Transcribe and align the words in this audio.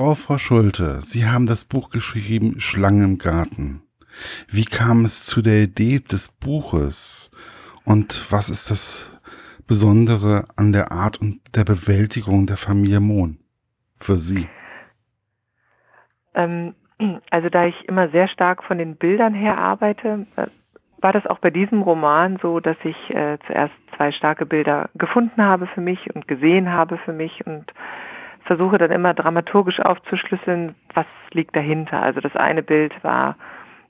Frau 0.00 0.14
Frau 0.14 0.38
Schulte, 0.38 1.00
Sie 1.02 1.26
haben 1.26 1.44
das 1.44 1.66
Buch 1.66 1.90
geschrieben 1.90 2.58
Schlangen 2.58 3.04
im 3.04 3.18
Garten. 3.18 3.82
Wie 4.48 4.64
kam 4.64 5.04
es 5.04 5.26
zu 5.26 5.42
der 5.42 5.64
Idee 5.64 5.98
des 5.98 6.28
Buches? 6.28 7.30
Und 7.84 8.32
was 8.32 8.48
ist 8.48 8.70
das 8.70 9.14
Besondere 9.68 10.46
an 10.56 10.72
der 10.72 10.90
Art 10.90 11.20
und 11.20 11.42
der 11.54 11.64
Bewältigung 11.64 12.46
der 12.46 12.56
Familie 12.56 13.00
Mohn 13.00 13.40
für 13.98 14.16
Sie? 14.16 14.48
Ähm, 16.32 16.74
also 17.28 17.50
da 17.50 17.66
ich 17.66 17.86
immer 17.86 18.08
sehr 18.08 18.28
stark 18.28 18.64
von 18.64 18.78
den 18.78 18.96
Bildern 18.96 19.34
her 19.34 19.58
arbeite, 19.58 20.26
äh, 20.36 20.46
war 21.02 21.12
das 21.12 21.26
auch 21.26 21.40
bei 21.40 21.50
diesem 21.50 21.82
Roman 21.82 22.38
so, 22.40 22.58
dass 22.58 22.78
ich 22.84 23.10
äh, 23.10 23.36
zuerst 23.46 23.74
zwei 23.98 24.12
starke 24.12 24.46
Bilder 24.46 24.88
gefunden 24.94 25.42
habe 25.42 25.66
für 25.66 25.82
mich 25.82 26.14
und 26.14 26.26
gesehen 26.26 26.70
habe 26.70 26.96
für 26.96 27.12
mich 27.12 27.46
und 27.46 27.70
versuche 28.50 28.78
dann 28.78 28.90
immer 28.90 29.14
dramaturgisch 29.14 29.78
aufzuschlüsseln, 29.78 30.74
was 30.92 31.06
liegt 31.30 31.54
dahinter. 31.54 32.02
Also 32.02 32.18
das 32.20 32.34
eine 32.34 32.64
Bild 32.64 32.92
war 33.04 33.36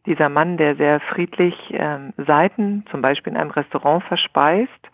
dieser 0.04 0.28
Mann, 0.28 0.58
der 0.58 0.76
sehr 0.76 1.00
friedlich 1.00 1.54
ähm, 1.72 2.12
Seiten, 2.18 2.84
zum 2.90 3.00
Beispiel 3.00 3.32
in 3.32 3.38
einem 3.38 3.52
Restaurant, 3.52 4.04
verspeist. 4.04 4.90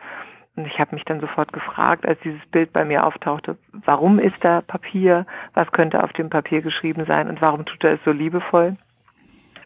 Und 0.55 0.69
ich 0.69 0.79
habe 0.79 0.95
mich 0.95 1.05
dann 1.05 1.19
sofort 1.19 1.53
gefragt, 1.53 2.07
als 2.07 2.21
dieses 2.21 2.47
Bild 2.53 2.73
bei 2.73 2.85
mir 2.85 3.05
auftauchte, 3.05 3.59
warum 3.73 4.21
ist 4.21 4.37
da 4.39 4.61
Papier? 4.61 5.27
Was 5.55 5.73
könnte 5.73 6.05
auf 6.05 6.13
dem 6.13 6.31
Papier 6.31 6.63
geschrieben 6.63 7.05
sein? 7.05 7.29
Und 7.29 7.43
warum 7.43 7.65
tut 7.65 7.83
er 7.83 7.95
es 7.95 8.05
so 8.05 8.13
liebevoll? 8.13 8.77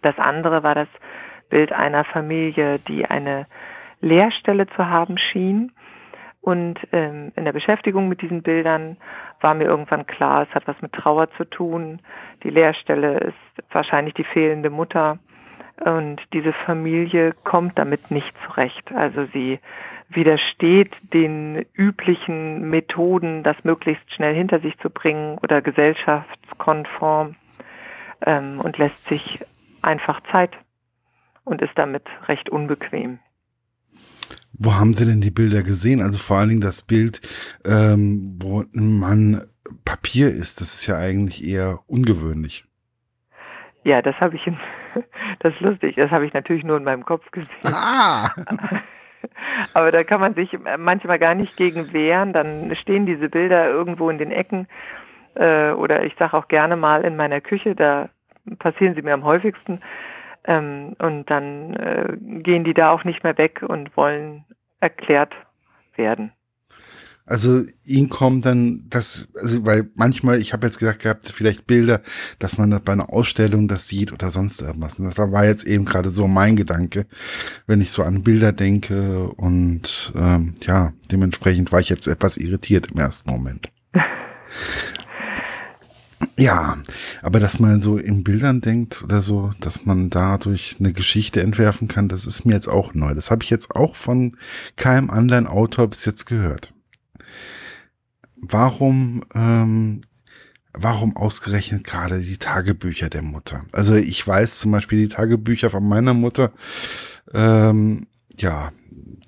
Das 0.01 0.19
andere 0.19 0.63
war 0.63 0.75
das 0.75 0.89
Bild 1.51 1.73
einer 1.75 2.05
Familie, 2.05 2.79
die 2.79 3.05
eine 3.05 3.45
Leerstelle 4.01 4.67
zu 4.69 4.89
haben 4.89 5.19
schien. 5.19 5.73
Und 6.41 6.79
ähm, 6.93 7.33
in 7.37 7.45
der 7.45 7.53
Beschäftigung 7.53 8.09
mit 8.09 8.23
diesen 8.23 8.43
Bildern 8.43 8.97
war 9.41 9.55
mir 9.55 9.65
irgendwann 9.65 10.07
klar, 10.07 10.47
es 10.49 10.55
hat 10.55 10.67
was 10.67 10.81
mit 10.81 10.93
Trauer 10.93 11.31
zu 11.33 11.45
tun. 11.45 12.01
Die 12.43 12.51
Leerstelle 12.51 13.19
ist 13.19 13.73
wahrscheinlich 13.73 14.15
die 14.15 14.25
fehlende 14.25 14.71
Mutter. 14.71 15.19
Und 15.85 16.21
diese 16.33 16.53
Familie 16.53 17.33
kommt 17.45 17.79
damit 17.79 18.11
nicht 18.11 18.35
zurecht. 18.47 18.93
Also 18.93 19.27
sie 19.33 19.61
widersteht 20.09 20.95
den 21.13 21.65
üblichen 21.75 22.69
Methoden, 22.69 23.43
das 23.43 23.57
möglichst 23.63 24.13
schnell 24.13 24.35
hinter 24.35 24.61
sich 24.61 24.77
zu 24.79 24.91
bringen 24.91 25.39
oder 25.43 25.63
gesellschaftskonform 25.63 27.37
ähm, 28.27 28.61
und 28.61 28.77
lässt 28.79 29.03
sich 29.09 29.45
einfach 29.83 30.21
Zeit 30.33 30.53
und 31.45 31.63
ist 31.63 31.77
damit 31.77 32.05
recht 32.29 32.51
unbequem. 32.51 33.21
Wo 34.53 34.75
haben 34.75 34.95
Sie 34.95 35.07
denn 35.07 35.21
die 35.21 35.31
Bilder 35.31 35.63
gesehen? 35.63 36.03
Also 36.03 36.19
vor 36.19 36.39
allen 36.39 36.49
Dingen 36.51 36.61
das 36.61 36.83
Bild, 36.83 37.21
ähm, 37.65 38.39
wo 38.41 38.61
ein 38.61 38.99
Mann 38.99 39.43
Papier 39.85 40.29
ist. 40.29 40.61
Das 40.61 40.75
ist 40.75 40.87
ja 40.87 40.97
eigentlich 40.99 41.47
eher 41.47 41.81
ungewöhnlich. 41.87 42.65
Ja, 43.85 44.03
das 44.03 44.15
habe 44.17 44.37
ich, 44.37 44.47
in, 44.47 44.59
das 45.41 45.55
ist 45.55 45.61
lustig, 45.61 45.97
das 45.97 46.11
habe 46.11 46.27
ich 46.27 46.33
natürlich 46.33 46.65
nur 46.65 46.77
in 46.77 46.85
meinem 46.85 47.05
Kopf 47.05 47.31
gesehen. 47.31 47.49
Ah! 47.65 48.31
Aber 49.75 49.93
da 49.93 50.05
kann 50.05 50.21
man 50.21 50.35
sich 50.35 50.57
manchmal 50.79 51.19
gar 51.19 51.35
nicht 51.35 51.57
gegen 51.57 51.93
wehren. 51.93 52.33
Dann 52.33 52.75
stehen 52.77 53.07
diese 53.07 53.29
Bilder 53.29 53.69
irgendwo 53.69 54.11
in 54.11 54.19
den 54.19 54.33
Ecken 54.33 54.67
äh, 55.35 55.71
oder 55.71 56.05
ich 56.05 56.15
sage 56.19 56.37
auch 56.37 56.49
gerne 56.49 56.77
mal 56.77 57.05
in 57.05 57.17
meiner 57.17 57.41
Küche, 57.41 57.75
da 57.75 58.09
passieren 58.59 58.95
sie 58.95 59.03
mir 59.03 59.15
am 59.15 59.25
häufigsten. 59.25 59.81
Ähm, 60.45 60.97
und 60.99 61.31
dann 61.31 61.75
äh, 61.75 62.17
gehen 62.19 62.65
die 62.65 62.75
da 62.75 62.91
auch 62.91 63.05
nicht 63.05 63.23
mehr 63.25 63.37
weg 63.39 63.63
und 63.67 63.97
wollen 63.97 64.45
erklärt 64.81 65.35
werden. 65.97 66.33
Also 67.31 67.63
ihn 67.85 68.09
kommt 68.09 68.45
dann 68.45 68.87
das, 68.91 69.29
also 69.41 69.65
weil 69.65 69.89
manchmal, 69.95 70.41
ich 70.41 70.53
habe 70.53 70.67
jetzt 70.67 70.81
gesagt 70.81 71.03
gehabt, 71.03 71.29
vielleicht 71.29 71.65
Bilder, 71.65 72.01
dass 72.41 72.59
man 72.59 72.73
das 72.73 72.81
bei 72.81 72.93
einer 72.93 73.13
Ausstellung 73.13 73.69
das 73.69 73.87
sieht 73.87 74.13
oder 74.13 74.31
sonst 74.31 74.61
irgendwas. 74.61 74.99
Und 74.99 75.17
das 75.17 75.31
war 75.31 75.45
jetzt 75.45 75.65
eben 75.65 75.85
gerade 75.85 76.11
so 76.11 76.27
mein 76.27 76.57
Gedanke, 76.57 77.07
wenn 77.69 77.81
ich 77.81 77.93
so 77.93 78.03
an 78.03 78.25
Bilder 78.25 78.51
denke 78.51 79.29
und 79.29 80.13
ähm, 80.17 80.55
ja, 80.63 80.93
dementsprechend 81.13 81.71
war 81.71 81.79
ich 81.79 81.89
jetzt 81.89 82.09
etwas 82.09 82.37
irritiert 82.37 82.89
im 82.91 82.99
ersten 82.99 83.31
Moment. 83.31 83.71
Ja, 86.41 86.79
aber 87.21 87.39
dass 87.39 87.59
man 87.59 87.83
so 87.83 87.99
in 87.99 88.25
Bildern 88.25 88.63
denkt 88.63 89.03
oder 89.03 89.21
so, 89.21 89.51
dass 89.61 89.85
man 89.85 90.09
dadurch 90.09 90.77
eine 90.79 90.95
Geschichte 90.95 91.43
entwerfen 91.43 91.87
kann, 91.87 92.09
das 92.09 92.25
ist 92.25 92.47
mir 92.47 92.55
jetzt 92.55 92.69
auch 92.69 92.95
neu. 92.95 93.13
Das 93.13 93.31
habe 93.31 93.45
ich 93.45 93.51
jetzt 93.51 93.77
auch 93.77 93.95
von 93.95 94.39
keinem 94.77 95.11
anderen 95.11 95.47
Autor 95.47 95.89
bis 95.89 96.07
jetzt 96.07 96.25
gehört. 96.25 96.73
Warum, 98.37 99.23
ähm, 99.35 100.01
warum 100.73 101.15
ausgerechnet 101.15 101.85
gerade 101.85 102.23
die 102.23 102.39
Tagebücher 102.39 103.11
der 103.11 103.23
Mutter? 103.23 103.67
Also 103.73 103.95
ich 103.95 104.27
weiß 104.27 104.61
zum 104.61 104.73
Beispiel 104.73 104.99
die 104.99 105.15
Tagebücher 105.15 105.69
von 105.69 105.87
meiner 105.87 106.15
Mutter, 106.15 106.53
ähm, 107.35 108.07
ja, 108.39 108.73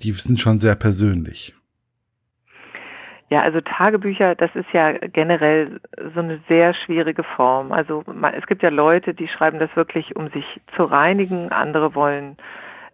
die 0.01 0.13
sind 0.13 0.41
schon 0.41 0.59
sehr 0.59 0.75
persönlich. 0.75 1.53
Ja, 3.33 3.41
also 3.41 3.61
Tagebücher, 3.61 4.35
das 4.35 4.53
ist 4.53 4.71
ja 4.73 4.91
generell 4.91 5.81
so 6.13 6.19
eine 6.19 6.39
sehr 6.47 6.75
schwierige 6.75 7.23
Form. 7.23 7.71
Also 7.71 8.03
es 8.37 8.45
gibt 8.45 8.61
ja 8.61 8.69
Leute, 8.69 9.15
die 9.15 9.27
schreiben 9.27 9.57
das 9.57 9.75
wirklich, 9.75 10.15
um 10.15 10.29
sich 10.29 10.45
zu 10.75 10.83
reinigen. 10.83 11.51
Andere 11.51 11.95
wollen 11.95 12.37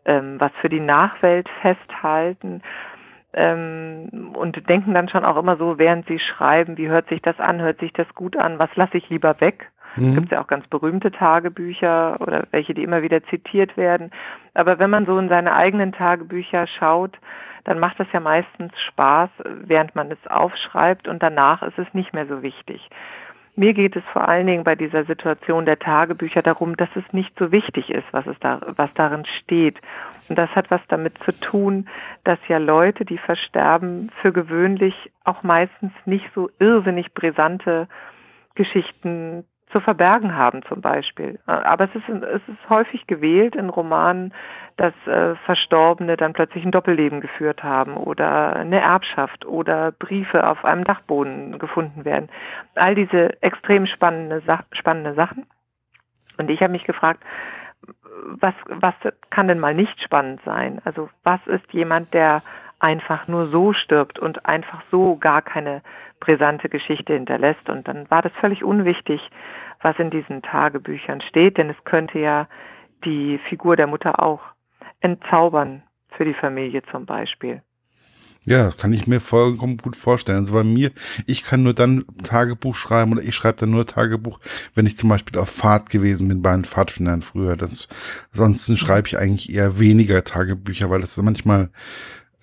ähm, 0.06 0.40
was 0.40 0.54
für 0.62 0.70
die 0.70 0.80
Nachwelt 0.80 1.50
festhalten 1.62 2.62
ähm, 3.34 4.32
und 4.34 4.70
denken 4.70 4.94
dann 4.94 5.10
schon 5.10 5.26
auch 5.26 5.36
immer 5.36 5.58
so, 5.58 5.78
während 5.78 6.08
sie 6.08 6.20
schreiben, 6.20 6.78
wie 6.78 6.88
hört 6.88 7.10
sich 7.10 7.22
das 7.22 7.38
an, 7.42 7.60
hört 7.60 7.82
sich 7.82 7.92
das 7.92 8.08
gut 8.16 8.38
an, 8.38 8.60
was 8.60 8.74
lasse 8.76 8.96
ich 8.96 9.10
lieber 9.10 9.42
weg? 9.42 9.70
Mhm. 9.98 10.12
Es 10.12 10.16
gibt 10.16 10.32
ja 10.32 10.42
auch 10.42 10.48
ganz 10.48 10.66
berühmte 10.68 11.12
Tagebücher 11.12 12.16
oder 12.22 12.48
welche, 12.52 12.74
die 12.74 12.84
immer 12.84 13.02
wieder 13.02 13.22
zitiert 13.26 13.76
werden. 13.76 14.12
Aber 14.54 14.80
wenn 14.80 14.90
man 14.90 15.06
so 15.06 15.20
in 15.20 15.28
seine 15.28 15.54
eigenen 15.54 15.92
Tagebücher 15.92 16.66
schaut, 16.66 17.20
dann 17.64 17.80
macht 17.80 18.00
das 18.00 18.08
ja 18.12 18.20
meistens 18.20 18.72
Spaß, 18.88 19.30
während 19.46 19.96
man 19.96 20.12
es 20.12 20.28
aufschreibt 20.28 21.08
und 21.08 21.22
danach 21.22 21.62
ist 21.62 21.78
es 21.78 21.94
nicht 21.94 22.14
mehr 22.14 22.28
so 22.28 22.42
wichtig. 22.42 22.90
Mir 23.56 23.74
geht 23.74 23.98
es 23.98 24.04
vor 24.14 24.26
allen 24.30 24.48
Dingen 24.48 24.64
bei 24.64 24.76
dieser 24.76 25.04
Situation 25.04 25.66
der 25.66 25.80
Tagebücher 25.80 26.42
darum, 26.42 26.78
dass 26.78 26.88
es 26.96 27.04
nicht 27.12 27.38
so 27.38 27.52
wichtig 27.52 27.90
ist, 27.90 28.06
was 28.12 28.26
es 28.26 28.40
da, 28.40 28.62
was 28.78 28.90
darin 28.94 29.26
steht. 29.26 29.82
Und 30.30 30.38
das 30.38 30.50
hat 30.52 30.72
was 30.72 30.80
damit 30.88 31.18
zu 31.26 31.38
tun, 31.38 31.90
dass 32.24 32.40
ja 32.48 32.58
Leute, 32.58 33.04
die 33.04 33.18
versterben, 33.18 34.12
für 34.22 34.32
gewöhnlich 34.32 35.12
auch 35.26 35.44
meistens 35.44 35.92
nicht 36.06 36.26
so 36.34 36.50
irrsinnig 36.60 37.14
brisante 37.14 37.90
Geschichten 38.56 39.44
zu 39.72 39.80
verbergen 39.80 40.36
haben 40.36 40.64
zum 40.64 40.82
Beispiel. 40.82 41.40
Aber 41.46 41.86
es 41.86 41.96
ist, 41.96 42.10
es 42.10 42.42
ist 42.48 42.70
häufig 42.70 43.06
gewählt 43.08 43.56
in 43.56 43.70
Romanen, 43.70 44.34
dass 44.78 44.94
äh, 45.06 45.36
Verstorbene 45.46 46.18
dann 46.18 46.34
plötzlich 46.34 46.66
ein 46.66 46.72
Doppelleben 46.72 47.22
geführt 47.22 47.64
haben 47.64 47.96
oder 47.96 48.56
eine 48.56 48.80
Erbschaft 48.80 49.46
oder 49.46 49.92
Briefe 49.92 50.48
auf 50.48 50.66
einem 50.66 50.86
Dachboden 50.86 51.60
gefunden 51.60 52.06
werden. 52.06 52.30
All 52.76 52.96
diese 52.96 53.42
extrem 53.44 53.86
spannende, 53.86 54.42
spannende 54.72 55.14
Sachen. 55.14 55.46
Und 56.38 56.50
ich 56.50 56.62
habe 56.62 56.72
mich 56.72 56.86
gefragt, 56.86 57.22
was, 58.40 58.54
was 58.68 58.96
kann 59.30 59.48
denn 59.48 59.60
mal 59.60 59.74
nicht 59.74 60.02
spannend 60.02 60.42
sein? 60.46 60.82
Also 60.86 61.10
was 61.24 61.46
ist 61.48 61.72
jemand, 61.74 62.14
der 62.14 62.42
einfach 62.80 63.28
nur 63.28 63.48
so 63.48 63.74
stirbt 63.74 64.20
und 64.20 64.46
einfach 64.46 64.82
so 64.90 65.18
gar 65.18 65.42
keine 65.42 65.82
brisante 66.20 66.70
Geschichte 66.70 67.14
hinterlässt. 67.14 67.70
Und 67.70 67.88
dann 67.88 68.10
war 68.10 68.22
das 68.22 68.32
völlig 68.40 68.64
unwichtig, 68.64 69.22
was 69.82 69.98
in 70.00 70.10
diesen 70.10 70.42
Tagebüchern 70.42 71.22
steht, 71.22 71.58
denn 71.58 71.70
es 71.70 71.84
könnte 71.86 72.20
ja 72.20 72.48
die 73.06 73.40
Figur 73.50 73.76
der 73.76 73.88
Mutter 73.88 74.22
auch 74.22 74.42
entzaubern 75.00 75.84
für 76.10 76.26
die 76.26 76.34
Familie 76.34 76.84
zum 76.92 77.06
Beispiel. 77.06 77.62
Ja, 78.46 78.72
kann 78.72 78.94
ich 78.94 79.06
mir 79.06 79.20
vollkommen 79.20 79.78
gut 79.78 79.96
vorstellen. 79.96 80.40
Also 80.40 80.54
bei 80.54 80.64
mir, 80.64 80.92
ich 81.26 81.44
kann 81.44 81.62
nur 81.62 81.74
dann 81.74 82.06
Tagebuch 82.24 82.74
schreiben 82.74 83.12
oder 83.12 83.22
ich 83.22 83.36
schreibe 83.36 83.58
dann 83.60 83.72
nur 83.72 83.86
Tagebuch, 83.86 84.40
wenn 84.76 84.86
ich 84.86 84.98
zum 84.98 85.10
Beispiel 85.10 85.38
auf 85.40 85.50
Fahrt 85.50 85.90
gewesen 85.90 86.30
bin 86.30 86.42
bei 86.42 86.54
den 86.54 86.64
Pfadfindern 86.64 87.22
früher. 87.22 87.58
Das, 87.58 87.90
ansonsten 88.32 88.78
schreibe 88.78 89.10
ich 89.10 89.18
eigentlich 89.18 89.54
eher 89.54 89.78
weniger 89.78 90.24
Tagebücher, 90.24 90.90
weil 90.90 91.02
das 91.02 91.18
manchmal 91.18 91.70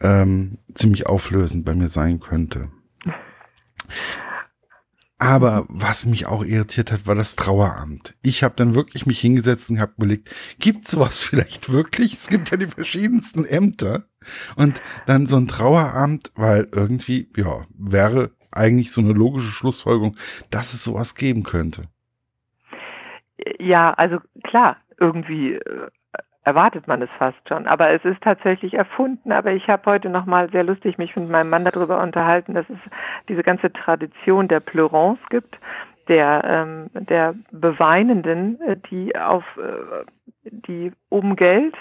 ähm, 0.00 0.58
ziemlich 0.74 1.06
auflösend 1.06 1.64
bei 1.64 1.74
mir 1.74 1.88
sein 1.88 2.20
könnte. 2.20 2.68
Aber 5.18 5.64
was 5.68 6.04
mich 6.04 6.26
auch 6.26 6.44
irritiert 6.44 6.92
hat, 6.92 7.06
war 7.06 7.14
das 7.14 7.36
Traueramt. 7.36 8.14
Ich 8.22 8.42
habe 8.42 8.54
dann 8.54 8.74
wirklich 8.74 9.06
mich 9.06 9.18
hingesetzt 9.18 9.70
und 9.70 9.80
habe 9.80 9.94
überlegt, 9.96 10.30
gibt 10.58 10.86
sowas 10.86 11.22
vielleicht 11.24 11.72
wirklich? 11.72 12.14
Es 12.14 12.28
gibt 12.28 12.50
ja 12.50 12.58
die 12.58 12.66
verschiedensten 12.66 13.44
Ämter. 13.44 14.04
Und 14.56 14.82
dann 15.06 15.26
so 15.26 15.36
ein 15.36 15.48
Traueramt, 15.48 16.32
weil 16.34 16.68
irgendwie, 16.72 17.30
ja, 17.36 17.62
wäre 17.78 18.32
eigentlich 18.52 18.92
so 18.92 19.00
eine 19.00 19.12
logische 19.12 19.50
Schlussfolgerung, 19.50 20.16
dass 20.50 20.74
es 20.74 20.84
sowas 20.84 21.14
geben 21.14 21.44
könnte. 21.44 21.88
Ja, 23.58 23.92
also 23.94 24.18
klar, 24.44 24.78
irgendwie 24.98 25.54
äh, 25.54 25.88
erwartet 26.46 26.86
man 26.86 27.02
es 27.02 27.10
fast 27.18 27.48
schon. 27.48 27.66
Aber 27.66 27.90
es 27.90 28.04
ist 28.04 28.22
tatsächlich 28.22 28.74
erfunden. 28.74 29.32
Aber 29.32 29.52
ich 29.52 29.68
habe 29.68 29.90
heute 29.90 30.08
noch 30.08 30.26
mal 30.26 30.48
sehr 30.50 30.62
lustig 30.62 30.96
mich 30.96 31.14
mit 31.16 31.28
meinem 31.28 31.50
Mann 31.50 31.64
darüber 31.64 32.00
unterhalten, 32.00 32.54
dass 32.54 32.70
es 32.70 32.78
diese 33.28 33.42
ganze 33.42 33.72
Tradition 33.72 34.48
der 34.48 34.60
Pleurance 34.60 35.20
gibt. 35.28 35.58
der, 36.08 36.44
ähm, 36.44 36.90
der 36.94 37.34
Beweinenden, 37.50 38.60
äh, 38.60 38.76
die 38.90 39.16
auf 39.16 39.42
äh, 39.56 40.04
die 40.44 40.92
um 41.08 41.34
Geld 41.34 41.74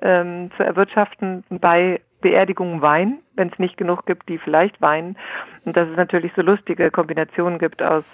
ähm, 0.00 0.50
zu 0.56 0.62
erwirtschaften 0.62 1.44
bei 1.50 2.00
Beerdigungen 2.22 2.80
weinen, 2.80 3.18
wenn 3.34 3.48
es 3.48 3.58
nicht 3.58 3.76
genug 3.76 4.06
gibt, 4.06 4.26
die 4.30 4.38
vielleicht 4.38 4.80
weinen. 4.80 5.18
Und 5.66 5.76
dass 5.76 5.86
es 5.86 5.96
natürlich 5.98 6.32
so 6.34 6.40
lustige 6.40 6.90
Kombinationen 6.90 7.58
gibt 7.58 7.82
aus 7.82 8.04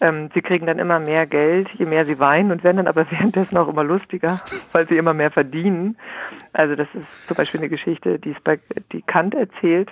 ähm, 0.00 0.30
sie 0.34 0.42
kriegen 0.42 0.66
dann 0.66 0.78
immer 0.78 0.98
mehr 0.98 1.26
Geld, 1.26 1.68
je 1.74 1.86
mehr 1.86 2.04
sie 2.04 2.18
weinen 2.18 2.50
und 2.50 2.64
werden 2.64 2.78
dann 2.78 2.88
aber 2.88 3.06
währenddessen 3.10 3.56
auch 3.56 3.68
immer 3.68 3.84
lustiger, 3.84 4.40
weil 4.72 4.88
sie 4.88 4.96
immer 4.96 5.14
mehr 5.14 5.30
verdienen. 5.30 5.96
Also 6.52 6.76
das 6.76 6.88
ist 6.94 7.26
zum 7.26 7.36
Beispiel 7.36 7.60
eine 7.60 7.68
Geschichte, 7.68 8.18
die, 8.18 8.34
bei, 8.42 8.58
die 8.92 9.02
Kant 9.02 9.34
erzählt. 9.34 9.90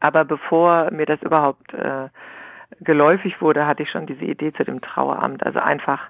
Aber 0.00 0.24
bevor 0.24 0.90
mir 0.90 1.06
das 1.06 1.22
überhaupt 1.22 1.72
äh, 1.74 2.08
geläufig 2.80 3.40
wurde, 3.40 3.66
hatte 3.66 3.84
ich 3.84 3.90
schon 3.90 4.06
diese 4.06 4.24
Idee 4.24 4.52
zu 4.52 4.64
dem 4.64 4.80
Traueramt. 4.80 5.44
Also 5.46 5.60
einfach 5.60 6.08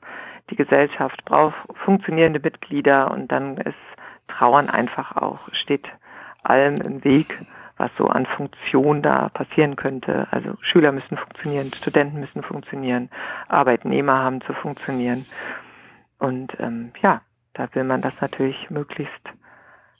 die 0.50 0.56
Gesellschaft 0.56 1.24
braucht 1.24 1.56
funktionierende 1.84 2.40
Mitglieder 2.40 3.10
und 3.10 3.30
dann 3.30 3.58
ist 3.58 3.74
Trauern 4.28 4.70
einfach 4.70 5.16
auch, 5.16 5.40
steht 5.52 5.90
allem 6.42 6.76
im 6.76 7.04
Weg 7.04 7.38
was 7.82 7.90
so 7.98 8.06
an 8.06 8.26
Funktion 8.26 9.02
da 9.02 9.28
passieren 9.30 9.74
könnte. 9.74 10.28
Also 10.30 10.56
Schüler 10.60 10.92
müssen 10.92 11.16
funktionieren, 11.16 11.72
Studenten 11.74 12.20
müssen 12.20 12.42
funktionieren, 12.44 13.10
Arbeitnehmer 13.48 14.18
haben 14.18 14.40
zu 14.42 14.52
funktionieren. 14.54 15.26
Und 16.18 16.52
ähm, 16.60 16.92
ja, 17.02 17.22
da 17.54 17.68
will 17.74 17.82
man 17.82 18.00
das 18.00 18.14
natürlich 18.20 18.70
möglichst 18.70 19.24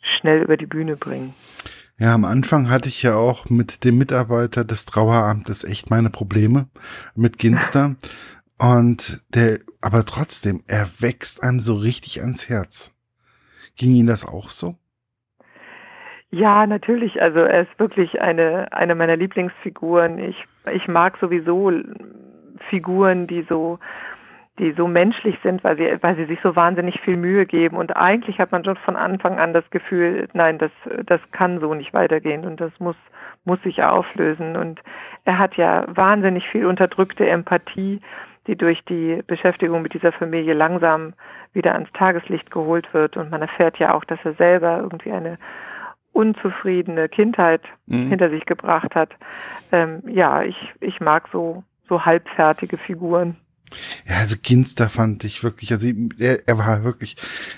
schnell 0.00 0.42
über 0.42 0.56
die 0.56 0.66
Bühne 0.66 0.96
bringen. 0.96 1.34
Ja, 1.98 2.14
am 2.14 2.24
Anfang 2.24 2.70
hatte 2.70 2.88
ich 2.88 3.02
ja 3.02 3.16
auch 3.16 3.50
mit 3.50 3.84
dem 3.84 3.98
Mitarbeiter 3.98 4.64
des 4.64 4.84
Traueramtes 4.86 5.64
echt 5.64 5.90
meine 5.90 6.10
Probleme 6.10 6.68
mit 7.16 7.38
Ginster. 7.38 7.96
Und 8.58 9.24
der, 9.34 9.58
aber 9.80 10.06
trotzdem, 10.06 10.62
er 10.68 10.88
wächst 11.00 11.42
einem 11.42 11.58
so 11.58 11.74
richtig 11.74 12.20
ans 12.20 12.48
Herz. 12.48 12.92
Ging 13.74 13.94
Ihnen 13.94 14.06
das 14.06 14.24
auch 14.24 14.50
so? 14.50 14.76
Ja, 16.34 16.66
natürlich. 16.66 17.20
Also 17.20 17.40
er 17.40 17.62
ist 17.62 17.78
wirklich 17.78 18.22
eine, 18.22 18.72
eine 18.72 18.94
meiner 18.94 19.16
Lieblingsfiguren. 19.16 20.18
Ich, 20.18 20.42
ich 20.72 20.88
mag 20.88 21.18
sowieso 21.20 21.70
Figuren, 22.70 23.26
die 23.26 23.42
so, 23.42 23.78
die 24.58 24.72
so 24.72 24.88
menschlich 24.88 25.38
sind, 25.42 25.62
weil 25.62 25.76
sie, 25.76 26.02
weil 26.02 26.16
sie 26.16 26.24
sich 26.24 26.38
so 26.42 26.56
wahnsinnig 26.56 26.98
viel 27.02 27.18
Mühe 27.18 27.44
geben. 27.44 27.76
Und 27.76 27.94
eigentlich 27.98 28.38
hat 28.38 28.50
man 28.50 28.64
schon 28.64 28.76
von 28.76 28.96
Anfang 28.96 29.38
an 29.38 29.52
das 29.52 29.68
Gefühl, 29.68 30.26
nein, 30.32 30.56
das, 30.56 30.70
das 31.04 31.20
kann 31.32 31.60
so 31.60 31.74
nicht 31.74 31.92
weitergehen 31.92 32.46
und 32.46 32.62
das 32.62 32.72
muss, 32.78 32.96
muss 33.44 33.60
sich 33.62 33.82
auflösen. 33.82 34.56
Und 34.56 34.80
er 35.26 35.38
hat 35.38 35.56
ja 35.56 35.84
wahnsinnig 35.86 36.48
viel 36.48 36.64
unterdrückte 36.64 37.28
Empathie, 37.28 38.00
die 38.46 38.56
durch 38.56 38.82
die 38.86 39.22
Beschäftigung 39.26 39.82
mit 39.82 39.92
dieser 39.92 40.12
Familie 40.12 40.54
langsam 40.54 41.12
wieder 41.52 41.74
ans 41.74 41.92
Tageslicht 41.92 42.50
geholt 42.50 42.94
wird. 42.94 43.18
Und 43.18 43.30
man 43.30 43.42
erfährt 43.42 43.78
ja 43.78 43.92
auch, 43.92 44.04
dass 44.06 44.18
er 44.24 44.32
selber 44.32 44.78
irgendwie 44.78 45.12
eine 45.12 45.36
unzufriedene 46.12 47.08
Kindheit 47.08 47.62
mhm. 47.86 48.08
hinter 48.08 48.30
sich 48.30 48.44
gebracht 48.46 48.94
hat. 48.94 49.10
Ähm, 49.70 50.02
ja, 50.06 50.42
ich, 50.42 50.56
ich 50.80 51.00
mag 51.00 51.28
so, 51.32 51.64
so 51.88 52.04
halbfertige 52.04 52.78
Figuren. 52.78 53.36
Ja, 54.06 54.18
also 54.18 54.36
Ginster 54.40 54.88
fand 54.88 55.24
ich 55.24 55.42
wirklich, 55.42 55.72
also 55.72 55.86
er, 56.18 56.46
er 56.46 56.58
war 56.58 56.84
wirklich, 56.84 57.16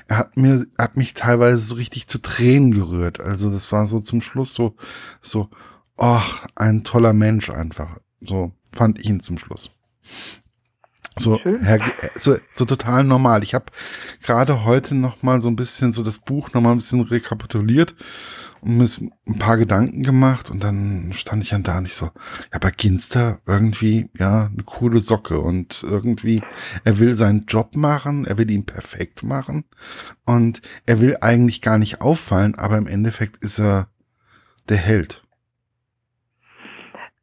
er 0.09 0.19
hat 0.19 0.37
mir, 0.37 0.65
hat 0.79 0.97
mich 0.97 1.15
teilweise 1.15 1.59
so 1.59 1.75
richtig 1.75 2.07
zu 2.07 2.19
Tränen 2.19 2.73
gerührt. 2.73 3.21
Also 3.21 3.51
das 3.51 3.73
war 3.73 3.87
so 3.87 4.01
zum 4.01 4.21
Schluss 4.21 4.55
so, 4.55 4.77
so, 5.21 5.49
ach, 5.97 6.47
ein 6.55 6.85
toller 6.85 7.13
Mensch 7.13 7.51
einfach. 7.51 7.99
So 8.21 8.53
fand 8.73 9.01
ich 9.01 9.09
ihn 9.09 9.21
zum 9.21 9.39
Schluss. 9.39 9.71
So, 11.17 11.39
Herr, 11.63 11.79
so, 12.17 12.37
so 12.53 12.65
total 12.65 13.05
normal. 13.05 13.45
Ich 13.45 13.55
habe 13.55 13.67
gerade 14.21 14.65
heute 14.65 14.97
noch 14.97 15.23
mal 15.23 15.41
so 15.41 15.49
ein 15.49 15.55
bisschen 15.55 15.93
so 15.93 16.03
das 16.03 16.19
Buch 16.19 16.53
noch 16.53 16.61
mal 16.61 16.73
ein 16.73 16.79
bisschen 16.79 17.03
rekapituliert 17.03 17.95
und 18.65 18.79
mir 18.79 18.89
ein 19.29 19.39
paar 19.39 19.57
Gedanken 19.57 20.03
gemacht 20.03 20.51
und 20.51 20.65
dann 20.65 21.13
stand 21.13 21.43
ich 21.43 21.51
dann 21.51 21.63
da 21.63 21.81
nicht 21.81 21.95
so, 21.95 22.07
ja, 22.53 22.59
bei 22.61 22.71
Ginster 22.71 23.39
irgendwie, 23.47 24.09
ja, 24.19 24.49
eine 24.53 24.63
coole 24.65 24.99
Socke 24.99 25.39
und 25.41 25.85
irgendwie, 25.89 26.43
er 26.85 26.99
will 26.99 27.15
seinen 27.15 27.45
Job 27.47 27.77
machen, 27.77 28.27
er 28.27 28.39
will 28.39 28.51
ihn 28.51 28.67
perfekt 28.67 29.23
machen 29.23 29.65
und 30.25 30.63
er 30.87 31.01
will 31.01 31.17
eigentlich 31.21 31.63
gar 31.63 31.79
nicht 31.79 32.01
auffallen, 32.01 32.55
aber 32.57 32.79
im 32.79 32.87
Endeffekt 32.87 33.43
ist 33.45 33.59
er 33.59 33.89
der 34.69 34.79
Held. 34.79 35.23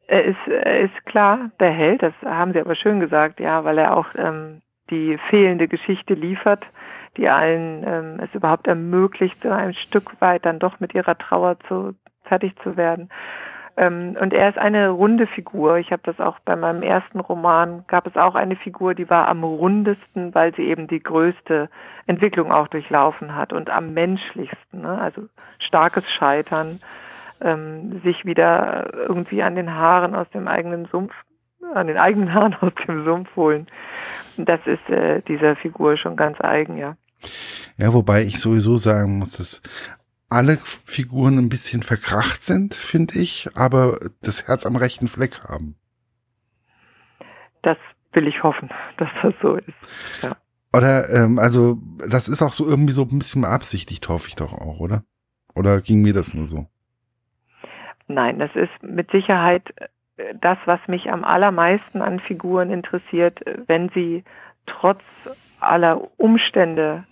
Er 0.08 0.26
ist, 0.26 0.48
er 0.48 0.82
ist 0.82 1.06
klar 1.06 1.52
der 1.60 1.72
Held, 1.72 2.04
das 2.04 2.14
haben 2.24 2.54
Sie 2.54 2.60
aber 2.60 2.76
schön 2.76 3.00
gesagt, 3.00 3.40
ja, 3.40 3.64
weil 3.64 3.78
er 3.78 3.96
auch 3.96 4.08
ähm, 4.16 4.62
die 4.90 5.18
fehlende 5.30 5.68
Geschichte 5.68 6.14
liefert, 6.14 6.66
die 7.18 7.30
allen 7.30 7.84
ähm, 7.86 8.20
es 8.24 8.34
überhaupt 8.34 8.68
ermöglicht, 8.68 9.38
so 9.44 9.50
ein 9.50 9.74
Stück 9.74 10.20
weit 10.22 10.46
dann 10.46 10.60
doch 10.60 10.80
mit 10.80 10.94
ihrer 10.94 11.18
Trauer 11.18 11.60
zu, 11.68 11.96
fertig 12.24 12.54
zu 12.64 12.78
werden. 12.78 13.10
Ähm, 13.78 14.18
und 14.20 14.34
er 14.34 14.50
ist 14.50 14.58
eine 14.58 14.90
runde 14.90 15.28
Figur. 15.28 15.78
Ich 15.78 15.92
habe 15.92 16.02
das 16.06 16.20
auch 16.20 16.40
bei 16.40 16.56
meinem 16.56 16.84
ersten 16.84 17.20
Roman, 17.20 17.86
gab 17.88 18.06
es 18.06 18.16
auch 18.16 18.36
eine 18.36 18.56
Figur, 18.56 18.96
die 18.96 19.10
war 19.10 19.28
am 19.28 19.44
rundesten, 19.44 20.36
weil 20.36 20.54
sie 20.56 20.64
eben 20.64 20.88
die 20.88 21.02
größte 21.02 21.70
Entwicklung 22.06 22.52
auch 22.52 22.68
durchlaufen 22.68 23.36
hat 23.36 23.54
und 23.54 23.70
am 23.70 23.94
menschlichsten. 23.94 24.82
Ne? 24.82 25.00
Also 25.00 25.24
starkes 25.60 26.10
Scheitern, 26.12 26.80
ähm, 27.42 27.98
sich 28.00 28.26
wieder 28.26 28.94
irgendwie 28.94 29.42
an 29.42 29.56
den 29.56 29.74
Haaren 29.74 30.16
aus 30.16 30.30
dem 30.30 30.48
eigenen 30.48 30.86
Sumpf, 30.86 31.14
an 31.74 31.88
den 31.88 31.98
eigenen 31.98 32.34
Haaren 32.34 32.56
aus 32.60 32.74
dem 32.88 33.06
Sumpf 33.06 33.36
holen. 33.36 33.68
Das 34.38 34.60
ist 34.66 34.90
äh, 34.90 35.22
dieser 35.22 35.56
Figur 35.56 35.98
schon 35.98 36.16
ganz 36.16 36.40
eigen, 36.42 36.78
ja. 36.78 36.96
Ja, 37.78 37.94
wobei 37.94 38.24
ich 38.24 38.40
sowieso 38.40 38.78
sagen 38.78 39.20
muss, 39.20 39.38
dass 39.38 39.62
alle 40.30 40.58
Figuren 40.86 41.38
ein 41.38 41.50
bisschen 41.50 41.84
verkracht 41.84 42.42
sind, 42.44 42.74
finde 42.74 43.20
ich, 43.20 43.50
aber 43.56 44.00
das 44.22 44.48
Herz 44.48 44.66
am 44.66 44.78
rechten 44.78 45.08
Fleck 45.08 45.44
haben. 45.44 45.76
Das 47.64 47.78
will 48.14 48.28
ich 48.28 48.42
hoffen, 48.42 48.70
dass 48.98 49.10
das 49.22 49.34
so 49.42 49.56
ist. 49.56 49.68
Ja. 50.22 50.38
Oder, 50.74 51.10
ähm, 51.10 51.38
also, 51.38 51.78
das 52.10 52.30
ist 52.30 52.42
auch 52.42 52.54
so 52.54 52.66
irgendwie 52.66 52.94
so 52.94 53.02
ein 53.04 53.20
bisschen 53.20 53.42
beabsichtigt, 53.42 54.08
hoffe 54.08 54.30
ich 54.30 54.36
doch 54.36 54.54
auch, 54.54 54.80
oder? 54.80 55.04
Oder 55.54 55.82
ging 55.82 56.02
mir 56.02 56.14
das 56.14 56.34
nur 56.34 56.48
so? 56.48 56.68
Nein, 58.08 58.40
das 58.40 58.52
ist 58.56 58.72
mit 58.82 59.12
Sicherheit 59.12 59.74
äh, 59.76 60.34
das, 60.40 60.58
was 60.66 60.80
mich 60.88 61.12
am 61.12 61.26
allermeisten 61.26 62.02
an 62.02 62.22
Figuren 62.22 62.72
interessiert, 62.72 63.46
äh, 63.46 63.58
wenn 63.68 63.90
sie 63.90 64.24
trotz 64.66 65.02
aller 65.60 66.02
Umstände 66.18 67.04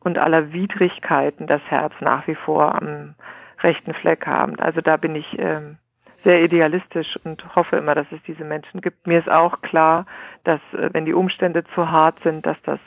und 0.00 0.18
aller 0.18 0.52
Widrigkeiten 0.52 1.46
das 1.46 1.62
Herz 1.68 1.92
nach 2.00 2.26
wie 2.26 2.34
vor 2.34 2.74
am 2.74 3.14
rechten 3.60 3.94
Fleck 3.94 4.26
haben. 4.26 4.58
Also 4.58 4.80
da 4.80 4.96
bin 4.96 5.14
ich 5.14 5.38
ähm, 5.38 5.76
sehr 6.24 6.42
idealistisch 6.42 7.18
und 7.24 7.54
hoffe 7.54 7.76
immer, 7.76 7.94
dass 7.94 8.10
es 8.10 8.22
diese 8.26 8.44
Menschen 8.44 8.80
gibt. 8.80 9.06
Mir 9.06 9.18
ist 9.18 9.30
auch 9.30 9.60
klar, 9.60 10.06
dass 10.44 10.60
äh, 10.72 10.90
wenn 10.92 11.04
die 11.04 11.14
Umstände 11.14 11.64
zu 11.74 11.90
hart 11.90 12.18
sind, 12.22 12.46
dass 12.46 12.60
das 12.62 12.80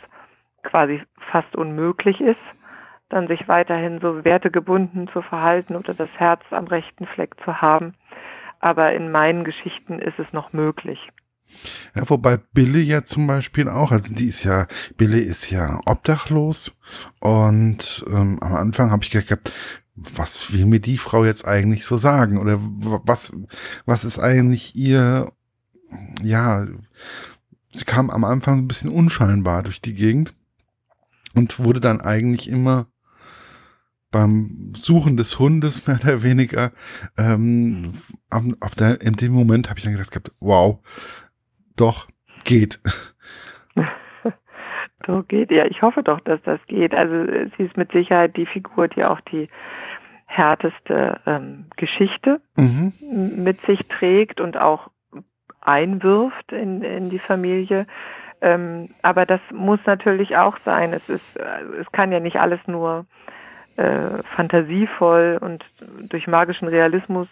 quasi 0.63 1.03
fast 1.31 1.55
unmöglich 1.55 2.21
ist 2.21 2.39
dann 3.13 3.27
sich 3.27 3.47
weiterhin 3.47 3.99
so 3.99 4.25
wertegebunden 4.25 5.07
zu 5.07 5.21
verhalten 5.21 5.75
oder 5.75 5.93
das 5.93 6.09
Herz 6.17 6.41
am 6.49 6.65
rechten 6.65 7.05
Fleck 7.05 7.35
zu 7.43 7.61
haben. 7.61 7.93
Aber 8.59 8.93
in 8.93 9.11
meinen 9.11 9.43
Geschichten 9.43 9.99
ist 9.99 10.17
es 10.17 10.31
noch 10.33 10.51
möglich. 10.51 11.09
Ja, 11.95 12.09
wobei 12.09 12.37
Bille 12.37 12.79
ja 12.79 13.03
zum 13.03 13.27
Beispiel 13.27 13.69
auch, 13.69 13.91
also 13.91 14.13
die 14.13 14.25
ist 14.25 14.43
ja, 14.43 14.67
Bille 14.97 15.19
ist 15.19 15.49
ja 15.49 15.79
obdachlos 15.85 16.71
und 17.19 18.03
ähm, 18.07 18.39
am 18.41 18.55
Anfang 18.55 18.91
habe 18.91 19.03
ich 19.03 19.11
gedacht, 19.11 19.51
was 19.95 20.51
will 20.51 20.65
mir 20.65 20.79
die 20.79 20.97
Frau 20.97 21.23
jetzt 21.23 21.45
eigentlich 21.45 21.85
so 21.85 21.97
sagen 21.97 22.37
oder 22.37 22.59
was, 22.59 23.33
was 23.85 24.05
ist 24.05 24.19
eigentlich 24.19 24.75
ihr, 24.75 25.31
ja, 26.21 26.67
sie 27.71 27.85
kam 27.85 28.09
am 28.09 28.23
Anfang 28.23 28.59
ein 28.59 28.67
bisschen 28.67 28.91
unscheinbar 28.91 29.63
durch 29.63 29.81
die 29.81 29.93
Gegend 29.93 30.33
und 31.35 31.59
wurde 31.59 31.79
dann 31.79 32.01
eigentlich 32.01 32.49
immer 32.49 32.87
beim 34.13 34.73
Suchen 34.77 35.17
des 35.17 35.39
Hundes 35.39 35.85
mehr 35.87 35.99
oder 36.01 36.23
weniger. 36.23 36.71
Ähm, 37.17 37.93
auf 38.29 38.75
der, 38.75 39.01
in 39.01 39.13
dem 39.13 39.33
Moment 39.33 39.69
habe 39.69 39.79
ich 39.79 39.85
dann 39.85 39.95
gedacht, 39.95 40.31
wow, 40.39 40.79
doch, 41.75 42.07
geht. 42.43 42.79
so 45.05 45.23
geht, 45.23 45.51
ja. 45.51 45.65
Ich 45.65 45.81
hoffe 45.81 46.03
doch, 46.03 46.19
dass 46.21 46.41
das 46.43 46.59
geht. 46.67 46.93
Also 46.93 47.25
sie 47.57 47.63
ist 47.63 47.77
mit 47.77 47.91
Sicherheit 47.91 48.37
die 48.37 48.45
Figur, 48.45 48.87
die 48.87 49.03
auch 49.03 49.21
die 49.21 49.49
härteste 50.25 51.19
ähm, 51.25 51.65
Geschichte 51.77 52.41
mhm. 52.55 52.93
mit 53.43 53.61
sich 53.65 53.87
trägt 53.87 54.41
und 54.41 54.57
auch 54.57 54.89
einwirft 55.61 56.51
in, 56.51 56.81
in 56.81 57.09
die 57.09 57.19
Familie. 57.19 57.85
Ähm, 58.41 58.89
aber 59.01 59.25
das 59.25 59.39
muss 59.51 59.79
natürlich 59.85 60.35
auch 60.35 60.57
sein. 60.65 60.93
Es 60.93 61.07
ist, 61.07 61.37
es 61.79 61.89
kann 61.91 62.11
ja 62.11 62.19
nicht 62.19 62.37
alles 62.37 62.59
nur 62.67 63.05
äh, 63.77 64.21
fantasievoll 64.35 65.39
und 65.41 65.63
durch 66.09 66.27
magischen 66.27 66.67
Realismus 66.67 67.27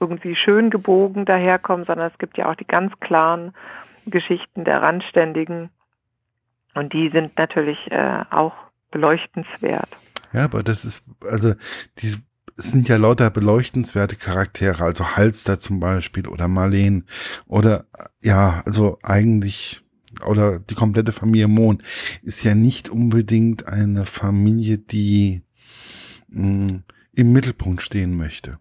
irgendwie 0.00 0.34
schön 0.34 0.70
gebogen 0.70 1.24
daherkommen, 1.24 1.86
sondern 1.86 2.10
es 2.10 2.18
gibt 2.18 2.38
ja 2.38 2.50
auch 2.50 2.56
die 2.56 2.66
ganz 2.66 2.92
klaren 3.00 3.54
Geschichten 4.06 4.64
der 4.64 4.82
Randständigen. 4.82 5.70
Und 6.74 6.92
die 6.92 7.10
sind 7.10 7.36
natürlich 7.36 7.78
äh, 7.90 8.24
auch 8.30 8.54
beleuchtenswert. 8.90 9.88
Ja, 10.32 10.44
aber 10.44 10.62
das 10.62 10.84
ist, 10.84 11.04
also 11.28 11.54
es 12.56 12.70
sind 12.70 12.88
ja 12.88 12.96
lauter 12.96 13.30
beleuchtenswerte 13.30 14.16
Charaktere, 14.16 14.84
also 14.84 15.16
Halster 15.16 15.58
zum 15.58 15.80
Beispiel 15.80 16.28
oder 16.28 16.48
Marleen 16.48 17.04
oder 17.46 17.86
ja, 18.20 18.62
also 18.66 18.98
eigentlich 19.02 19.82
oder 20.26 20.58
die 20.58 20.74
komplette 20.74 21.12
Familie 21.12 21.48
Mohn 21.48 21.82
ist 22.22 22.44
ja 22.44 22.54
nicht 22.54 22.88
unbedingt 22.88 23.66
eine 23.66 24.06
Familie, 24.06 24.78
die 24.78 25.42
mh, 26.28 26.46
mm, 26.46 26.82
im 27.12 27.32
Mittelpunkt 27.32 27.82
stehen 27.82 28.16
möchte. 28.16 28.58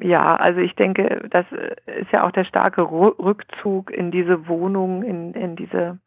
Ja, 0.00 0.36
also 0.36 0.60
ich 0.60 0.74
denke, 0.74 1.26
das 1.30 1.46
ist 1.86 2.10
ja 2.10 2.26
auch 2.26 2.32
der 2.32 2.44
starke 2.44 2.82
Rückzug 2.82 3.90
in 3.90 4.10
diese 4.10 4.48
Wohnung, 4.48 5.02
in, 5.02 5.34
in 5.34 5.56
diese 5.56 5.98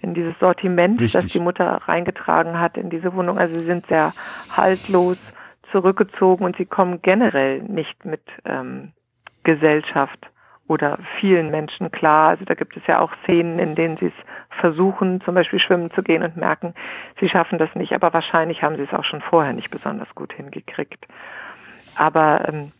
in 0.00 0.12
dieses 0.12 0.38
Sortiment, 0.38 1.00
Richtig. 1.00 1.22
das 1.22 1.32
die 1.32 1.40
Mutter 1.40 1.80
reingetragen 1.86 2.60
hat 2.60 2.76
in 2.76 2.90
diese 2.90 3.14
Wohnung. 3.14 3.38
Also 3.38 3.58
sie 3.58 3.64
sind 3.64 3.86
sehr 3.86 4.12
haltlos 4.54 5.16
zurückgezogen 5.72 6.44
und 6.44 6.56
sie 6.56 6.66
kommen 6.66 7.00
generell 7.00 7.62
nicht 7.62 8.04
mit 8.04 8.20
ähm, 8.44 8.92
Gesellschaft 9.44 10.30
oder 10.68 10.98
vielen 11.20 11.50
Menschen 11.50 11.90
klar. 11.90 12.30
Also 12.30 12.44
da 12.44 12.54
gibt 12.54 12.76
es 12.76 12.86
ja 12.86 13.00
auch 13.00 13.12
Szenen, 13.24 13.58
in 13.58 13.74
denen 13.74 13.96
sie 13.96 14.06
es 14.06 14.60
versuchen, 14.60 15.20
zum 15.22 15.34
Beispiel 15.34 15.58
schwimmen 15.58 15.90
zu 15.92 16.02
gehen 16.02 16.22
und 16.22 16.36
merken, 16.36 16.74
sie 17.18 17.28
schaffen 17.28 17.58
das 17.58 17.74
nicht. 17.74 17.92
Aber 17.94 18.12
wahrscheinlich 18.12 18.62
haben 18.62 18.76
sie 18.76 18.82
es 18.82 18.92
auch 18.92 19.04
schon 19.04 19.22
vorher 19.22 19.52
nicht 19.52 19.70
besonders 19.70 20.14
gut 20.14 20.32
hingekriegt. 20.32 21.06
Aber 21.96 22.48
ähm, 22.48 22.72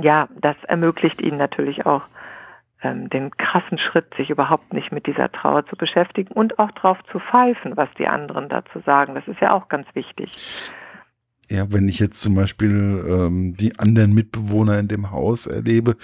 ja, 0.00 0.28
das 0.40 0.56
ermöglicht 0.64 1.20
ihnen 1.20 1.38
natürlich 1.38 1.86
auch 1.86 2.02
ähm, 2.82 3.10
den 3.10 3.30
krassen 3.36 3.78
Schritt, 3.78 4.14
sich 4.16 4.30
überhaupt 4.30 4.72
nicht 4.72 4.92
mit 4.92 5.06
dieser 5.06 5.30
Trauer 5.32 5.66
zu 5.66 5.76
beschäftigen 5.76 6.32
und 6.32 6.58
auch 6.58 6.70
drauf 6.72 6.98
zu 7.10 7.18
pfeifen, 7.18 7.76
was 7.76 7.88
die 7.98 8.06
anderen 8.06 8.48
dazu 8.48 8.80
sagen. 8.86 9.14
Das 9.14 9.26
ist 9.26 9.40
ja 9.40 9.52
auch 9.52 9.68
ganz 9.68 9.86
wichtig. 9.94 10.32
Ja, 11.50 11.72
wenn 11.72 11.88
ich 11.88 11.98
jetzt 11.98 12.20
zum 12.20 12.34
Beispiel 12.34 13.04
ähm, 13.08 13.54
die 13.54 13.78
anderen 13.78 14.12
Mitbewohner 14.12 14.78
in 14.78 14.86
dem 14.86 15.10
Haus 15.10 15.46
erlebe, 15.46 15.96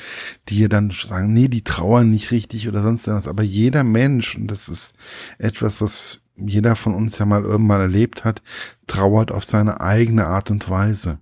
die 0.48 0.60
ja 0.60 0.68
dann 0.68 0.90
sagen, 0.90 1.34
nee, 1.34 1.48
die 1.48 1.62
trauern 1.62 2.10
nicht 2.10 2.30
richtig 2.30 2.66
oder 2.66 2.82
sonst 2.82 3.06
was, 3.08 3.28
aber 3.28 3.42
jeder 3.42 3.84
Mensch, 3.84 4.36
und 4.36 4.50
das 4.50 4.68
ist 4.68 4.96
etwas, 5.38 5.82
was 5.82 6.24
jeder 6.36 6.76
von 6.76 6.94
uns 6.94 7.18
ja 7.18 7.26
mal 7.26 7.42
irgendwann 7.42 7.82
erlebt 7.82 8.24
hat, 8.24 8.42
trauert 8.86 9.32
auf 9.32 9.44
seine 9.44 9.82
eigene 9.82 10.26
Art 10.26 10.50
und 10.50 10.68
Weise. 10.70 11.18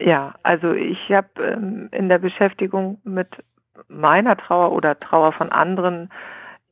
Ja, 0.00 0.34
also 0.42 0.72
ich 0.72 1.10
habe 1.10 1.28
ähm, 1.42 1.88
in 1.92 2.08
der 2.08 2.18
Beschäftigung 2.18 3.00
mit 3.04 3.28
meiner 3.88 4.36
Trauer 4.36 4.72
oder 4.72 4.98
Trauer 4.98 5.32
von 5.32 5.50
anderen 5.50 6.10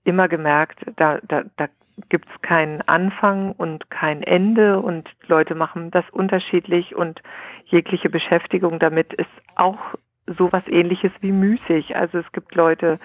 immer 0.04 0.28
gemerkt, 0.28 0.78
da, 0.96 1.18
da, 1.26 1.42
da 1.56 1.68
gibt 2.08 2.28
es 2.28 2.42
keinen 2.42 2.82
Anfang 2.82 3.52
und 3.52 3.90
kein 3.90 4.22
Ende 4.22 4.80
und 4.80 5.08
Leute 5.26 5.54
machen 5.54 5.90
das 5.90 6.04
unterschiedlich 6.12 6.94
und 6.94 7.20
jegliche 7.64 8.10
Beschäftigung 8.10 8.78
damit 8.78 9.12
ist 9.14 9.30
auch 9.56 9.78
sowas 10.26 10.62
ähnliches 10.66 11.12
wie 11.20 11.32
müßig. 11.32 11.96
Also 11.96 12.18
es 12.18 12.30
gibt 12.32 12.54
Leute, 12.54 12.98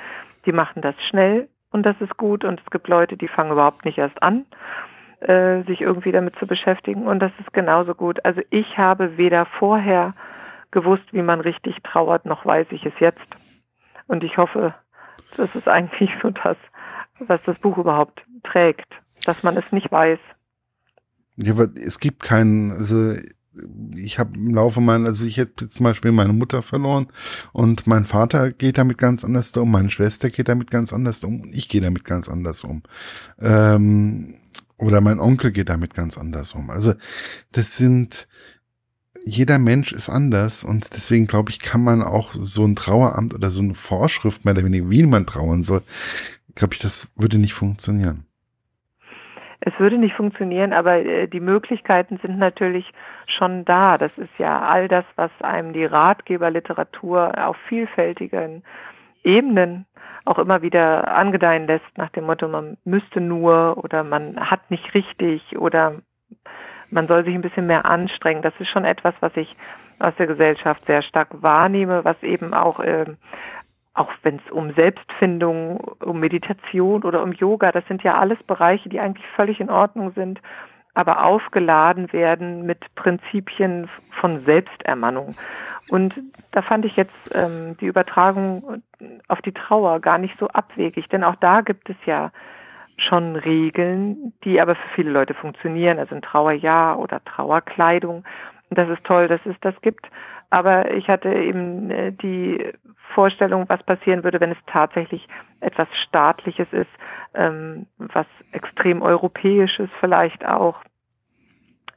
die 0.45 0.51
machen 0.51 0.81
das 0.81 0.95
schnell 1.09 1.47
und 1.71 1.85
das 1.85 1.95
ist 1.99 2.17
gut 2.17 2.43
und 2.43 2.59
es 2.59 2.69
gibt 2.69 2.87
Leute, 2.87 3.17
die 3.17 3.27
fangen 3.27 3.51
überhaupt 3.51 3.85
nicht 3.85 3.97
erst 3.97 4.21
an 4.21 4.45
äh, 5.21 5.63
sich 5.63 5.81
irgendwie 5.81 6.11
damit 6.11 6.35
zu 6.37 6.47
beschäftigen. 6.47 7.07
Und 7.07 7.19
das 7.19 7.31
ist 7.39 7.53
genauso 7.53 7.93
gut. 7.93 8.23
Also 8.25 8.41
ich 8.49 8.77
habe 8.77 9.17
weder 9.17 9.45
vorher 9.45 10.13
gewusst, 10.71 11.03
wie 11.11 11.21
man 11.21 11.41
richtig 11.41 11.77
trauert, 11.83 12.25
noch 12.25 12.45
weiß 12.45 12.67
ich 12.71 12.85
es 12.85 12.93
jetzt. 12.99 13.19
Und 14.07 14.23
ich 14.23 14.37
hoffe, 14.37 14.73
das 15.37 15.53
ist 15.55 15.67
eigentlich 15.67 16.09
so 16.21 16.31
das, 16.31 16.57
was 17.19 17.39
das 17.45 17.57
Buch 17.59 17.77
überhaupt 17.77 18.21
trägt, 18.43 18.87
dass 19.25 19.43
man 19.43 19.55
es 19.57 19.71
nicht 19.71 19.91
weiß. 19.91 20.19
Ja, 21.37 21.53
aber 21.53 21.67
es 21.75 21.99
gibt 21.99 22.23
keinen, 22.23 22.71
also 22.71 23.13
ich 23.95 24.17
habe 24.19 24.35
im 24.35 24.55
Laufe 24.55 24.81
meiner, 24.81 25.07
also 25.07 25.25
ich 25.25 25.37
hätte 25.37 25.67
zum 25.67 25.83
Beispiel 25.83 26.11
meine 26.11 26.33
Mutter 26.33 26.61
verloren 26.61 27.07
und 27.51 27.85
mein 27.85 28.05
Vater 28.05 28.51
geht 28.51 28.77
damit 28.77 28.97
ganz 28.97 29.23
anders 29.23 29.55
um, 29.57 29.71
meine 29.71 29.89
Schwester 29.89 30.29
geht 30.29 30.47
damit 30.47 30.71
ganz 30.71 30.93
anders 30.93 31.23
um, 31.23 31.49
ich 31.51 31.67
gehe 31.67 31.81
damit 31.81 32.05
ganz 32.05 32.29
anders 32.29 32.63
um. 32.63 32.81
Ähm, 33.39 34.35
oder 34.81 34.99
mein 34.99 35.19
Onkel 35.19 35.51
geht 35.51 35.69
damit 35.69 35.93
ganz 35.93 36.17
anders 36.17 36.53
um. 36.53 36.69
Also 36.69 36.93
das 37.51 37.77
sind, 37.77 38.27
jeder 39.23 39.59
Mensch 39.59 39.93
ist 39.93 40.09
anders 40.09 40.63
und 40.63 40.93
deswegen 40.93 41.27
glaube 41.27 41.51
ich, 41.51 41.59
kann 41.59 41.83
man 41.83 42.01
auch 42.01 42.31
so 42.33 42.65
ein 42.65 42.75
Traueramt 42.75 43.33
oder 43.33 43.49
so 43.49 43.61
eine 43.61 43.75
Vorschrift 43.75 44.43
mehr 44.43 44.53
oder 44.53 44.65
weniger, 44.65 44.89
wie 44.89 45.05
man 45.05 45.25
trauern 45.25 45.63
soll, 45.63 45.83
glaube 46.55 46.73
ich, 46.73 46.79
das 46.79 47.11
würde 47.15 47.37
nicht 47.37 47.53
funktionieren. 47.53 48.25
Es 49.63 49.73
würde 49.77 49.99
nicht 49.99 50.15
funktionieren, 50.15 50.73
aber 50.73 51.05
äh, 51.05 51.27
die 51.27 51.39
Möglichkeiten 51.39 52.17
sind 52.23 52.39
natürlich 52.39 52.91
schon 53.27 53.63
da. 53.63 53.99
Das 53.99 54.17
ist 54.17 54.31
ja 54.39 54.59
all 54.59 54.87
das, 54.87 55.05
was 55.15 55.29
einem 55.41 55.71
die 55.71 55.85
Ratgeberliteratur 55.85 57.33
auf 57.47 57.55
vielfältigen 57.69 58.63
Ebenen 59.23 59.85
auch 60.25 60.37
immer 60.37 60.61
wieder 60.61 61.13
angedeihen 61.13 61.67
lässt 61.67 61.97
nach 61.97 62.09
dem 62.09 62.25
Motto, 62.25 62.47
man 62.47 62.77
müsste 62.83 63.21
nur 63.21 63.83
oder 63.83 64.03
man 64.03 64.49
hat 64.49 64.69
nicht 64.69 64.93
richtig 64.93 65.57
oder 65.57 66.01
man 66.89 67.07
soll 67.07 67.23
sich 67.23 67.33
ein 67.33 67.41
bisschen 67.41 67.67
mehr 67.67 67.85
anstrengen. 67.85 68.41
Das 68.41 68.53
ist 68.59 68.69
schon 68.69 68.85
etwas, 68.85 69.15
was 69.21 69.35
ich 69.35 69.55
aus 69.99 70.13
der 70.17 70.27
Gesellschaft 70.27 70.85
sehr 70.85 71.01
stark 71.01 71.29
wahrnehme, 71.41 72.03
was 72.03 72.21
eben 72.23 72.53
auch, 72.53 72.79
äh, 72.79 73.05
auch 73.93 74.11
wenn 74.23 74.37
es 74.37 74.51
um 74.51 74.73
Selbstfindung, 74.73 75.77
um 75.77 76.19
Meditation 76.19 77.03
oder 77.03 77.23
um 77.23 77.33
Yoga, 77.33 77.71
das 77.71 77.85
sind 77.87 78.03
ja 78.03 78.17
alles 78.17 78.41
Bereiche, 78.43 78.89
die 78.89 78.99
eigentlich 78.99 79.27
völlig 79.35 79.59
in 79.59 79.69
Ordnung 79.69 80.11
sind, 80.13 80.41
aber 80.93 81.23
aufgeladen 81.23 82.11
werden 82.13 82.65
mit 82.65 82.79
Prinzipien 82.95 83.89
von 84.11 84.43
Selbstermannung. 84.45 85.35
Und 85.89 86.13
da 86.51 86.61
fand 86.61 86.85
ich 86.85 86.95
jetzt 86.95 87.13
ähm, 87.33 87.77
die 87.79 87.87
Übertragung 87.87 88.83
auf 89.27 89.41
die 89.41 89.53
Trauer 89.53 89.99
gar 89.99 90.17
nicht 90.17 90.37
so 90.39 90.47
abwegig, 90.49 91.07
denn 91.09 91.23
auch 91.23 91.35
da 91.35 91.61
gibt 91.61 91.89
es 91.89 91.97
ja 92.05 92.31
schon 92.97 93.35
Regeln, 93.35 94.33
die 94.43 94.61
aber 94.61 94.75
für 94.75 94.89
viele 94.95 95.11
Leute 95.11 95.33
funktionieren, 95.33 95.97
also 95.97 96.13
ein 96.13 96.21
Trauerjahr 96.21 96.99
oder 96.99 97.23
Trauerkleidung. 97.23 98.23
Und 98.69 98.77
das 98.77 98.89
ist 98.89 99.03
toll, 99.03 99.27
dass 99.27 99.41
es 99.45 99.55
das 99.61 99.73
gibt. 99.81 100.07
Aber 100.49 100.91
ich 100.91 101.07
hatte 101.07 101.33
eben 101.33 101.89
äh, 101.89 102.11
die 102.11 102.71
Vorstellung, 103.13 103.67
was 103.67 103.83
passieren 103.83 104.23
würde, 104.23 104.39
wenn 104.39 104.51
es 104.51 104.57
tatsächlich 104.67 105.27
etwas 105.59 105.87
Staatliches 106.07 106.67
ist, 106.71 106.89
ähm, 107.33 107.87
was 107.97 108.25
extrem 108.51 109.01
Europäisches 109.01 109.89
vielleicht 109.99 110.45
auch, 110.45 110.81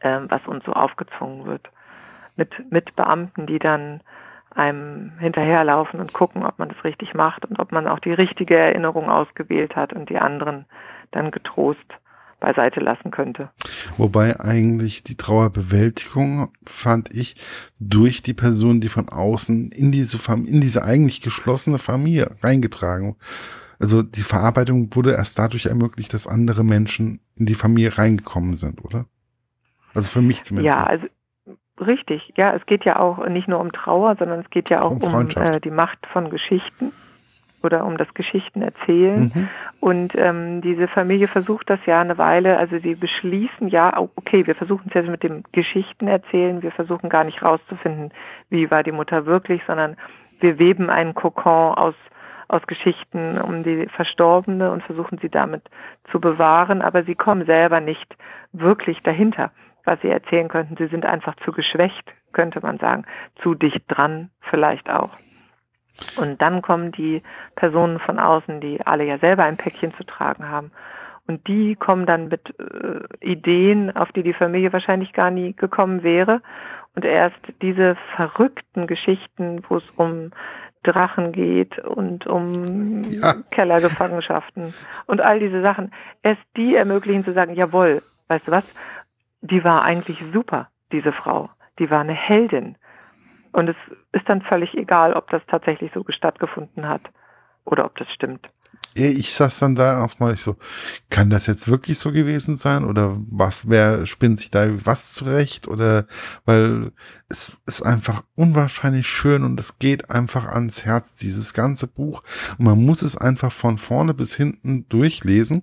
ähm, 0.00 0.26
was 0.28 0.46
uns 0.46 0.64
so 0.64 0.72
aufgezwungen 0.72 1.46
wird. 1.46 1.70
Mit, 2.36 2.70
mit 2.72 2.96
Beamten, 2.96 3.46
die 3.46 3.60
dann 3.60 4.00
einem 4.54 5.12
hinterherlaufen 5.18 6.00
und 6.00 6.12
gucken, 6.12 6.44
ob 6.44 6.58
man 6.58 6.68
das 6.68 6.82
richtig 6.84 7.14
macht 7.14 7.44
und 7.44 7.58
ob 7.58 7.72
man 7.72 7.86
auch 7.86 7.98
die 7.98 8.12
richtige 8.12 8.56
Erinnerung 8.56 9.10
ausgewählt 9.10 9.76
hat 9.76 9.92
und 9.92 10.10
die 10.10 10.18
anderen 10.18 10.66
dann 11.10 11.30
getrost 11.30 11.98
beiseite 12.44 12.80
lassen 12.80 13.10
könnte. 13.10 13.50
Wobei 13.96 14.38
eigentlich 14.38 15.02
die 15.02 15.16
Trauerbewältigung, 15.16 16.48
fand 16.66 17.14
ich, 17.14 17.36
durch 17.78 18.22
die 18.22 18.34
Person, 18.34 18.80
die 18.80 18.88
von 18.88 19.08
außen 19.08 19.70
in 19.72 19.92
diese, 19.92 20.18
in 20.32 20.60
diese 20.60 20.84
eigentlich 20.84 21.22
geschlossene 21.22 21.78
Familie 21.78 22.30
reingetragen. 22.42 23.16
Also 23.78 24.02
die 24.02 24.20
Verarbeitung 24.20 24.94
wurde 24.94 25.12
erst 25.12 25.38
dadurch 25.38 25.66
ermöglicht, 25.66 26.12
dass 26.12 26.26
andere 26.26 26.64
Menschen 26.64 27.20
in 27.36 27.46
die 27.46 27.54
Familie 27.54 27.96
reingekommen 27.98 28.56
sind, 28.56 28.84
oder? 28.84 29.06
Also 29.94 30.08
für 30.08 30.22
mich 30.22 30.42
zumindest. 30.42 30.76
Ja, 30.76 30.84
also 30.84 31.06
Richtig, 31.80 32.32
ja, 32.36 32.54
es 32.54 32.64
geht 32.66 32.84
ja 32.84 33.00
auch 33.00 33.26
nicht 33.26 33.48
nur 33.48 33.58
um 33.58 33.72
Trauer, 33.72 34.14
sondern 34.16 34.38
es 34.38 34.50
geht 34.50 34.70
ja 34.70 34.82
auch 34.82 34.92
um, 34.92 35.02
um 35.02 35.28
äh, 35.30 35.60
die 35.60 35.72
Macht 35.72 35.98
von 36.12 36.30
Geschichten 36.30 36.92
oder 37.64 37.84
um 37.84 37.96
das 37.96 38.12
Geschichtenerzählen. 38.14 39.32
Mhm. 39.34 39.48
Und 39.80 40.12
ähm, 40.16 40.60
diese 40.62 40.88
Familie 40.88 41.28
versucht 41.28 41.68
das 41.68 41.80
ja 41.86 42.00
eine 42.00 42.18
Weile, 42.18 42.58
also 42.58 42.78
sie 42.78 42.94
beschließen 42.94 43.68
ja, 43.68 43.96
okay, 43.98 44.46
wir 44.46 44.54
versuchen 44.54 44.86
es 44.88 44.94
jetzt 44.94 45.10
mit 45.10 45.22
dem 45.22 45.42
Geschichtenerzählen, 45.52 46.62
wir 46.62 46.72
versuchen 46.72 47.08
gar 47.08 47.24
nicht 47.24 47.42
rauszufinden, 47.42 48.12
wie 48.50 48.70
war 48.70 48.82
die 48.82 48.92
Mutter 48.92 49.26
wirklich, 49.26 49.62
sondern 49.66 49.96
wir 50.40 50.58
weben 50.58 50.90
einen 50.90 51.14
Kokon 51.14 51.74
aus 51.74 51.94
aus 52.46 52.66
Geschichten 52.66 53.40
um 53.40 53.62
die 53.64 53.86
Verstorbene 53.88 54.70
und 54.70 54.82
versuchen 54.82 55.16
sie 55.18 55.30
damit 55.30 55.62
zu 56.12 56.20
bewahren, 56.20 56.82
aber 56.82 57.02
sie 57.02 57.14
kommen 57.14 57.46
selber 57.46 57.80
nicht 57.80 58.16
wirklich 58.52 59.02
dahinter 59.02 59.50
was 59.84 60.00
sie 60.00 60.08
erzählen 60.08 60.48
könnten. 60.48 60.76
Sie 60.76 60.88
sind 60.88 61.04
einfach 61.04 61.36
zu 61.44 61.52
geschwächt, 61.52 62.12
könnte 62.32 62.60
man 62.60 62.78
sagen, 62.78 63.04
zu 63.42 63.54
dicht 63.54 63.84
dran 63.88 64.30
vielleicht 64.40 64.90
auch. 64.90 65.10
Und 66.16 66.42
dann 66.42 66.62
kommen 66.62 66.92
die 66.92 67.22
Personen 67.54 67.98
von 68.00 68.18
außen, 68.18 68.60
die 68.60 68.84
alle 68.84 69.04
ja 69.04 69.18
selber 69.18 69.44
ein 69.44 69.56
Päckchen 69.56 69.94
zu 69.94 70.04
tragen 70.04 70.48
haben. 70.48 70.72
Und 71.26 71.46
die 71.48 71.74
kommen 71.76 72.04
dann 72.04 72.28
mit 72.28 72.54
äh, 72.58 73.00
Ideen, 73.20 73.96
auf 73.96 74.12
die 74.12 74.22
die 74.22 74.34
Familie 74.34 74.72
wahrscheinlich 74.72 75.12
gar 75.12 75.30
nie 75.30 75.54
gekommen 75.54 76.02
wäre. 76.02 76.42
Und 76.94 77.04
erst 77.04 77.40
diese 77.62 77.96
verrückten 78.14 78.86
Geschichten, 78.86 79.62
wo 79.68 79.78
es 79.78 79.84
um 79.96 80.30
Drachen 80.84 81.32
geht 81.32 81.78
und 81.78 82.26
um 82.26 83.04
ja. 83.10 83.34
Kellergefangenschaften 83.50 84.74
und 85.06 85.20
all 85.20 85.40
diese 85.40 85.62
Sachen. 85.62 85.92
Erst 86.22 86.42
die 86.56 86.76
ermöglichen 86.76 87.24
zu 87.24 87.32
sagen, 87.32 87.54
jawohl, 87.54 88.02
weißt 88.28 88.46
du 88.46 88.52
was, 88.52 88.64
die 89.40 89.64
war 89.64 89.82
eigentlich 89.82 90.22
super, 90.32 90.68
diese 90.92 91.12
Frau. 91.12 91.50
Die 91.78 91.90
war 91.90 92.00
eine 92.00 92.12
Heldin. 92.12 92.76
Und 93.54 93.68
es 93.68 93.76
ist 94.10 94.28
dann 94.28 94.42
völlig 94.42 94.74
egal, 94.74 95.12
ob 95.12 95.30
das 95.30 95.40
tatsächlich 95.46 95.92
so 95.94 96.04
stattgefunden 96.08 96.88
hat 96.88 97.02
oder 97.64 97.84
ob 97.84 97.96
das 97.96 98.10
stimmt. 98.10 98.48
Ich 98.94 99.32
saß 99.32 99.60
dann 99.60 99.76
da 99.76 100.00
erstmal 100.00 100.34
ich 100.34 100.42
so, 100.42 100.56
kann 101.08 101.30
das 101.30 101.46
jetzt 101.46 101.68
wirklich 101.70 102.00
so 102.00 102.10
gewesen 102.10 102.56
sein? 102.56 102.84
Oder 102.84 103.16
was, 103.30 103.68
wer 103.68 104.06
spinnt 104.06 104.40
sich 104.40 104.50
da 104.50 104.66
was 104.84 105.14
zurecht? 105.14 105.68
Oder, 105.68 106.06
weil 106.44 106.90
es 107.28 107.56
ist 107.64 107.82
einfach 107.82 108.24
unwahrscheinlich 108.34 109.06
schön 109.06 109.44
und 109.44 109.60
es 109.60 109.78
geht 109.78 110.10
einfach 110.10 110.46
ans 110.46 110.84
Herz, 110.84 111.14
dieses 111.14 111.54
ganze 111.54 111.86
Buch. 111.86 112.24
Und 112.58 112.64
man 112.64 112.84
muss 112.84 113.02
es 113.02 113.16
einfach 113.16 113.52
von 113.52 113.78
vorne 113.78 114.14
bis 114.14 114.34
hinten 114.34 114.88
durchlesen, 114.88 115.62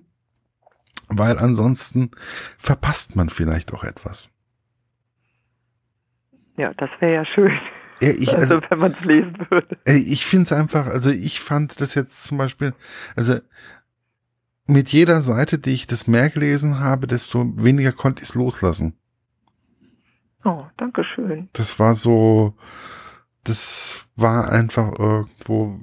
weil 1.08 1.38
ansonsten 1.38 2.10
verpasst 2.56 3.16
man 3.16 3.28
vielleicht 3.28 3.74
auch 3.74 3.84
etwas. 3.84 4.30
Ja, 6.56 6.72
das 6.74 6.88
wäre 7.00 7.14
ja 7.16 7.24
schön. 7.26 7.52
Ja, 8.02 8.08
ich, 8.08 8.34
also, 8.34 8.56
also 8.56 8.70
wenn 8.70 8.78
man 8.80 8.92
es 8.92 9.04
lesen 9.04 9.46
würde. 9.48 9.78
Ich 9.84 10.26
finde 10.26 10.42
es 10.44 10.52
einfach, 10.52 10.86
also 10.86 11.10
ich 11.10 11.40
fand 11.40 11.80
das 11.80 11.94
jetzt 11.94 12.24
zum 12.24 12.36
Beispiel, 12.36 12.74
also 13.14 13.38
mit 14.66 14.88
jeder 14.88 15.22
Seite, 15.22 15.58
die 15.58 15.70
ich 15.70 15.86
das 15.86 16.08
mehr 16.08 16.28
gelesen 16.28 16.80
habe, 16.80 17.06
desto 17.06 17.52
weniger 17.56 17.92
konnte 17.92 18.22
ich 18.22 18.30
es 18.30 18.34
loslassen. 18.34 18.96
Oh, 20.44 20.64
danke 20.76 21.04
schön. 21.04 21.48
Das 21.52 21.78
war 21.78 21.94
so, 21.94 22.56
das 23.44 24.06
war 24.16 24.50
einfach 24.50 24.98
irgendwo, 24.98 25.80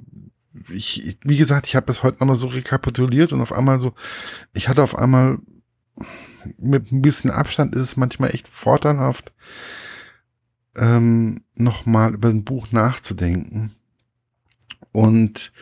ich, 0.68 1.18
wie 1.22 1.38
gesagt, 1.38 1.66
ich 1.66 1.76
habe 1.76 1.86
das 1.86 2.02
heute 2.02 2.18
nochmal 2.18 2.36
so 2.36 2.48
rekapituliert 2.48 3.32
und 3.32 3.40
auf 3.40 3.52
einmal 3.52 3.80
so, 3.80 3.94
ich 4.52 4.68
hatte 4.68 4.82
auf 4.82 4.98
einmal, 4.98 5.38
mit 6.58 6.92
ein 6.92 7.00
bisschen 7.00 7.30
Abstand 7.30 7.74
ist 7.74 7.82
es 7.82 7.96
manchmal 7.96 8.34
echt 8.34 8.46
vorteilhaft, 8.46 9.32
ähm, 10.76 11.42
nochmal 11.60 12.14
über 12.14 12.28
ein 12.28 12.44
Buch 12.44 12.72
nachzudenken. 12.72 13.74
Und 14.92 15.52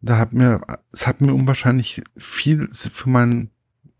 da 0.00 0.18
hat 0.18 0.32
mir, 0.32 0.60
es 0.92 1.06
hat 1.06 1.20
mir 1.20 1.32
unwahrscheinlich 1.32 2.02
viel 2.16 2.68
für 2.72 3.08
mein 3.08 3.50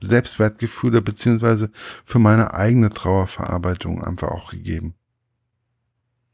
Selbstwertgefühl 0.01 1.01
beziehungsweise 1.01 1.71
für 1.73 2.19
meine 2.19 2.55
eigene 2.55 2.91
Trauerverarbeitung 2.91 4.05
einfach 4.05 4.29
auch 4.29 4.51
gegeben. 4.51 4.95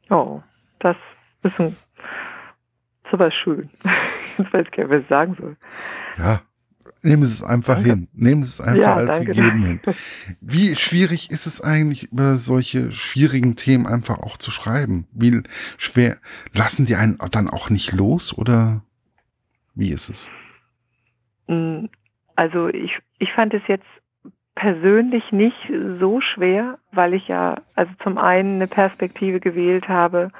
Oh, 0.09 0.41
das 0.79 0.97
ist 1.43 1.59
ein 1.59 1.75
sowas 3.09 3.33
schön. 3.33 3.69
Jetzt 4.37 4.51
weiß 4.53 4.65
ich 4.65 4.71
gar 4.71 4.83
nicht, 4.83 4.91
was 4.91 5.01
ich 5.01 5.07
sagen 5.07 5.35
soll. 5.39 5.57
Ja, 6.17 6.41
Nehmen 7.03 7.25
Sie 7.25 7.33
es 7.33 7.43
einfach 7.43 7.75
danke. 7.75 7.89
hin. 7.89 8.07
Nehmen 8.13 8.43
Sie 8.43 8.49
es 8.49 8.61
einfach 8.61 8.81
ja, 8.81 8.95
als 8.95 9.17
danke, 9.17 9.33
gegeben 9.33 9.65
hin. 9.65 9.79
Wie 10.39 10.75
schwierig 10.75 11.29
ist 11.31 11.45
es 11.45 11.59
eigentlich, 11.61 12.11
über 12.11 12.37
solche 12.37 12.91
schwierigen 12.91 13.55
Themen 13.55 13.85
einfach 13.85 14.19
auch 14.19 14.37
zu 14.37 14.51
schreiben? 14.51 15.07
Wie 15.11 15.43
schwer, 15.77 16.17
lassen 16.53 16.85
die 16.85 16.95
einen 16.95 17.17
dann 17.31 17.49
auch 17.49 17.69
nicht 17.69 17.91
los 17.91 18.37
oder 18.37 18.83
wie 19.75 19.89
ist 19.89 20.09
es? 20.09 20.31
Mm, 21.47 21.85
also 22.35 22.69
ich, 22.69 22.97
ich 23.19 23.31
fand 23.33 23.53
es 23.53 23.63
jetzt 23.67 23.85
persönlich 24.55 25.31
nicht 25.31 25.57
so 25.99 26.21
schwer, 26.21 26.77
weil 26.91 27.13
ich 27.13 27.27
ja 27.27 27.61
also 27.75 27.91
zum 28.01 28.17
einen 28.17 28.55
eine 28.55 28.67
Perspektive 28.67 29.39
gewählt 29.39 29.89
habe, 29.89 30.31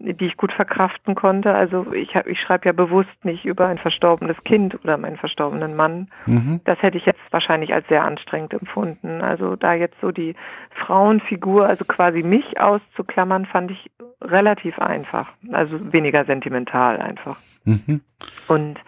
die 0.00 0.26
ich 0.26 0.36
gut 0.36 0.52
verkraften 0.52 1.14
konnte. 1.14 1.54
Also 1.54 1.92
ich, 1.92 2.14
hab, 2.14 2.26
ich 2.28 2.40
schreibe 2.40 2.66
ja 2.66 2.72
bewusst 2.72 3.24
nicht 3.24 3.44
über 3.44 3.66
ein 3.66 3.78
verstorbenes 3.78 4.36
Kind 4.44 4.78
oder 4.84 4.96
meinen 4.96 5.16
verstorbenen 5.16 5.74
Mann. 5.74 6.08
Mhm. 6.26 6.60
Das 6.64 6.80
hätte 6.82 6.98
ich 6.98 7.06
jetzt 7.06 7.20
wahrscheinlich 7.30 7.74
als 7.74 7.86
sehr 7.88 8.04
anstrengend 8.04 8.52
empfunden. 8.52 9.20
Also 9.22 9.56
da 9.56 9.74
jetzt 9.74 10.00
so 10.00 10.12
die 10.12 10.36
Frauenfigur, 10.70 11.66
also 11.66 11.84
quasi 11.84 12.22
mich 12.22 12.60
auszuklammern, 12.60 13.46
fand 13.46 13.72
ich 13.72 13.90
relativ 14.22 14.78
einfach. 14.78 15.32
Also 15.50 15.92
weniger 15.92 16.24
sentimental 16.24 16.98
einfach. 16.98 17.38
Mhm. 17.64 18.00
Und 18.46 18.78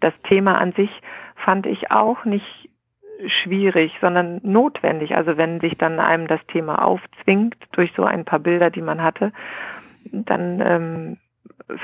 das 0.00 0.14
Thema 0.22 0.58
an 0.58 0.72
sich 0.72 0.90
fand 1.34 1.66
ich 1.66 1.90
auch 1.90 2.24
nicht 2.24 2.70
schwierig, 3.26 3.92
sondern 4.00 4.40
notwendig. 4.42 5.16
Also 5.16 5.36
wenn 5.36 5.60
sich 5.60 5.76
dann 5.76 6.00
einem 6.00 6.26
das 6.26 6.40
Thema 6.48 6.82
aufzwingt 6.82 7.56
durch 7.72 7.92
so 7.96 8.04
ein 8.04 8.24
paar 8.24 8.38
Bilder, 8.38 8.70
die 8.70 8.82
man 8.82 9.02
hatte, 9.02 9.32
dann 10.12 10.60
ähm, 10.60 11.16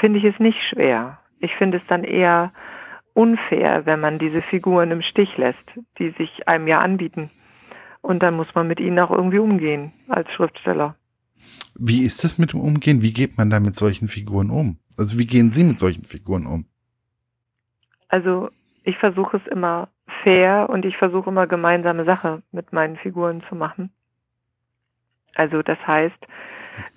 finde 0.00 0.18
ich 0.18 0.24
es 0.24 0.38
nicht 0.38 0.58
schwer. 0.70 1.18
Ich 1.40 1.54
finde 1.54 1.78
es 1.78 1.82
dann 1.88 2.04
eher 2.04 2.52
unfair, 3.14 3.84
wenn 3.86 4.00
man 4.00 4.18
diese 4.18 4.42
Figuren 4.42 4.90
im 4.90 5.02
Stich 5.02 5.36
lässt, 5.36 5.64
die 5.98 6.10
sich 6.10 6.48
einem 6.48 6.66
ja 6.66 6.80
anbieten. 6.80 7.30
Und 8.00 8.22
dann 8.22 8.34
muss 8.34 8.54
man 8.54 8.66
mit 8.66 8.80
ihnen 8.80 8.98
auch 8.98 9.10
irgendwie 9.10 9.38
umgehen 9.38 9.92
als 10.08 10.30
Schriftsteller. 10.32 10.96
Wie 11.74 12.04
ist 12.04 12.24
das 12.24 12.38
mit 12.38 12.52
dem 12.52 12.60
Umgehen? 12.60 13.02
Wie 13.02 13.12
geht 13.12 13.38
man 13.38 13.50
da 13.50 13.60
mit 13.60 13.76
solchen 13.76 14.08
Figuren 14.08 14.50
um? 14.50 14.78
Also 14.98 15.18
wie 15.18 15.26
gehen 15.26 15.52
Sie 15.52 15.64
mit 15.64 15.78
solchen 15.78 16.04
Figuren 16.04 16.46
um? 16.46 16.66
Also 18.08 18.50
ich 18.84 18.98
versuche 18.98 19.38
es 19.38 19.46
immer 19.50 19.88
fair 20.22 20.68
und 20.68 20.84
ich 20.84 20.96
versuche 20.96 21.30
immer 21.30 21.46
gemeinsame 21.46 22.04
Sache 22.04 22.42
mit 22.52 22.72
meinen 22.72 22.96
Figuren 22.96 23.42
zu 23.48 23.54
machen. 23.54 23.90
Also 25.34 25.62
das 25.62 25.78
heißt, 25.86 26.18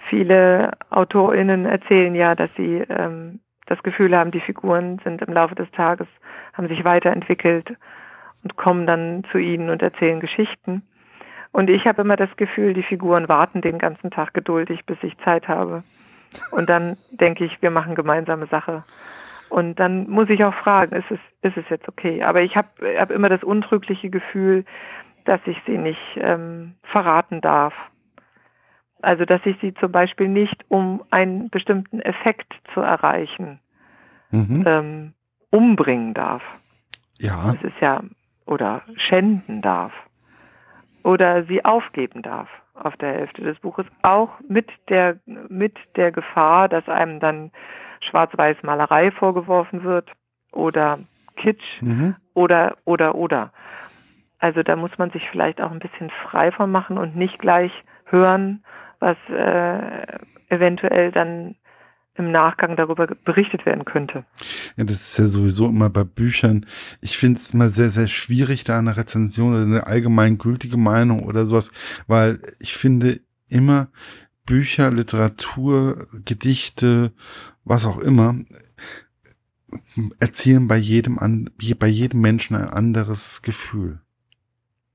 Viele 0.09 0.71
AutorInnen 0.89 1.65
erzählen 1.65 2.15
ja, 2.15 2.35
dass 2.35 2.49
sie 2.55 2.83
ähm, 2.89 3.39
das 3.65 3.81
Gefühl 3.83 4.15
haben, 4.15 4.31
die 4.31 4.39
Figuren 4.39 4.99
sind 5.03 5.21
im 5.21 5.33
Laufe 5.33 5.55
des 5.55 5.69
Tages, 5.71 6.07
haben 6.53 6.67
sich 6.67 6.83
weiterentwickelt 6.83 7.75
und 8.43 8.55
kommen 8.55 8.85
dann 8.85 9.23
zu 9.31 9.37
ihnen 9.37 9.69
und 9.69 9.81
erzählen 9.81 10.19
Geschichten. 10.19 10.83
Und 11.51 11.69
ich 11.69 11.87
habe 11.87 12.01
immer 12.01 12.17
das 12.17 12.35
Gefühl, 12.37 12.73
die 12.73 12.83
Figuren 12.83 13.29
warten 13.29 13.61
den 13.61 13.79
ganzen 13.79 14.11
Tag 14.11 14.33
geduldig, 14.33 14.85
bis 14.85 14.97
ich 15.01 15.17
Zeit 15.19 15.47
habe. 15.47 15.83
Und 16.51 16.69
dann 16.69 16.97
denke 17.11 17.45
ich, 17.45 17.61
wir 17.61 17.71
machen 17.71 17.95
gemeinsame 17.95 18.47
Sache. 18.47 18.83
Und 19.49 19.79
dann 19.79 20.09
muss 20.09 20.29
ich 20.29 20.43
auch 20.43 20.53
fragen, 20.53 20.95
ist 20.95 21.09
es, 21.09 21.19
ist 21.41 21.57
es 21.57 21.69
jetzt 21.69 21.87
okay? 21.87 22.23
Aber 22.23 22.41
ich 22.41 22.57
habe 22.57 22.67
hab 22.99 23.09
immer 23.09 23.29
das 23.29 23.43
untrügliche 23.43 24.09
Gefühl, 24.09 24.65
dass 25.23 25.39
ich 25.45 25.57
sie 25.65 25.77
nicht 25.77 26.01
ähm, 26.17 26.75
verraten 26.83 27.41
darf. 27.41 27.73
Also 29.05 29.23
dass 29.23 29.41
ich 29.45 29.55
sie 29.61 29.71
zum 29.75 29.91
Beispiel 29.91 30.27
nicht, 30.27 30.65
um 30.67 31.03
einen 31.11 31.51
bestimmten 31.51 32.01
Effekt 32.01 32.51
zu 32.73 32.81
erreichen, 32.81 33.59
mhm. 34.31 34.63
ähm, 34.65 35.13
umbringen 35.51 36.15
darf. 36.15 36.41
Ja. 37.19 37.53
Das 37.53 37.63
ist 37.63 37.79
ja, 37.79 38.01
oder 38.47 38.81
schänden 38.95 39.61
darf. 39.61 39.93
Oder 41.03 41.43
sie 41.43 41.63
aufgeben 41.63 42.23
darf 42.23 42.49
auf 42.73 42.97
der 42.97 43.13
Hälfte 43.13 43.43
des 43.43 43.59
Buches, 43.59 43.85
auch 44.01 44.31
mit 44.49 44.71
der, 44.89 45.19
mit 45.49 45.77
der 45.95 46.11
Gefahr, 46.11 46.67
dass 46.67 46.89
einem 46.89 47.19
dann 47.19 47.51
Schwarz-Weiß-Malerei 48.09 49.11
vorgeworfen 49.11 49.83
wird 49.83 50.09
oder 50.51 50.97
Kitsch 51.35 51.79
mhm. 51.79 52.15
oder, 52.33 52.75
oder, 52.85 53.13
oder. 53.13 53.51
Also 54.39 54.63
da 54.63 54.75
muss 54.75 54.97
man 54.97 55.11
sich 55.11 55.29
vielleicht 55.29 55.61
auch 55.61 55.71
ein 55.71 55.79
bisschen 55.79 56.09
frei 56.23 56.51
von 56.51 56.71
machen 56.71 56.97
und 56.97 57.15
nicht 57.15 57.37
gleich 57.37 57.71
hören, 58.05 58.63
was 58.99 59.17
äh, 59.29 60.19
eventuell 60.49 61.11
dann 61.11 61.55
im 62.17 62.31
Nachgang 62.31 62.77
darüber 62.77 63.07
berichtet 63.07 63.65
werden 63.65 63.83
könnte. 63.83 64.25
Ja, 64.77 64.85
das 64.85 65.01
ist 65.01 65.17
ja 65.17 65.27
sowieso 65.27 65.67
immer 65.67 65.89
bei 65.89 66.03
Büchern. 66.03 66.65
Ich 67.01 67.17
finde 67.17 67.39
es 67.39 67.53
immer 67.53 67.69
sehr, 67.69 67.89
sehr 67.89 68.07
schwierig, 68.07 68.63
da 68.63 68.79
eine 68.79 68.95
Rezension 68.95 69.53
oder 69.53 69.63
eine 69.63 69.87
allgemeingültige 69.87 70.77
Meinung 70.77 71.23
oder 71.23 71.45
sowas, 71.45 71.71
weil 72.07 72.39
ich 72.59 72.75
finde 72.75 73.19
immer 73.49 73.89
Bücher, 74.45 74.91
Literatur, 74.91 76.07
Gedichte, 76.23 77.11
was 77.65 77.85
auch 77.85 77.97
immer, 77.97 78.35
erzielen 80.21 80.67
bei 80.69 80.77
jedem, 80.77 81.19
bei 81.79 81.87
jedem 81.87 82.21
Menschen 82.21 82.55
ein 82.55 82.69
anderes 82.69 83.41
Gefühl 83.41 83.99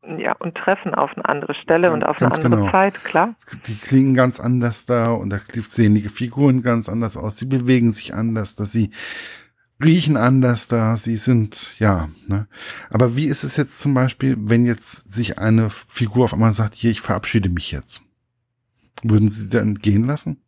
ja, 0.02 0.32
und 0.32 0.54
treffen 0.56 0.94
auf 0.94 1.10
eine 1.14 1.28
andere 1.28 1.54
Stelle 1.54 1.88
ganz, 1.88 1.94
und 1.94 2.04
auf 2.04 2.20
eine 2.20 2.32
andere 2.32 2.56
genau. 2.56 2.70
Zeit, 2.70 3.04
klar. 3.04 3.34
Die 3.66 3.74
klingen 3.74 4.14
ganz 4.14 4.40
anders 4.40 4.86
da 4.86 5.12
und 5.12 5.30
da 5.30 5.38
sehen 5.68 5.94
die 5.94 6.02
Figuren 6.02 6.62
ganz 6.62 6.88
anders 6.88 7.16
aus. 7.16 7.36
Sie 7.36 7.44
bewegen 7.44 7.92
sich 7.92 8.14
anders, 8.14 8.56
dass 8.56 8.72
sie 8.72 8.90
riechen 9.82 10.16
anders 10.16 10.68
da, 10.68 10.96
sie 10.96 11.16
sind, 11.16 11.78
ja, 11.78 12.08
ne. 12.26 12.46
Aber 12.90 13.16
wie 13.16 13.26
ist 13.26 13.44
es 13.44 13.56
jetzt 13.56 13.80
zum 13.80 13.94
Beispiel, 13.94 14.36
wenn 14.38 14.66
jetzt 14.66 15.12
sich 15.12 15.38
eine 15.38 15.70
Figur 15.70 16.24
auf 16.24 16.34
einmal 16.34 16.52
sagt, 16.52 16.74
hier, 16.74 16.90
ich 16.90 17.00
verabschiede 17.00 17.48
mich 17.48 17.70
jetzt? 17.70 18.02
Würden 19.02 19.30
Sie 19.30 19.44
sie 19.44 19.48
dann 19.48 19.76
gehen 19.76 20.04
lassen? 20.04 20.42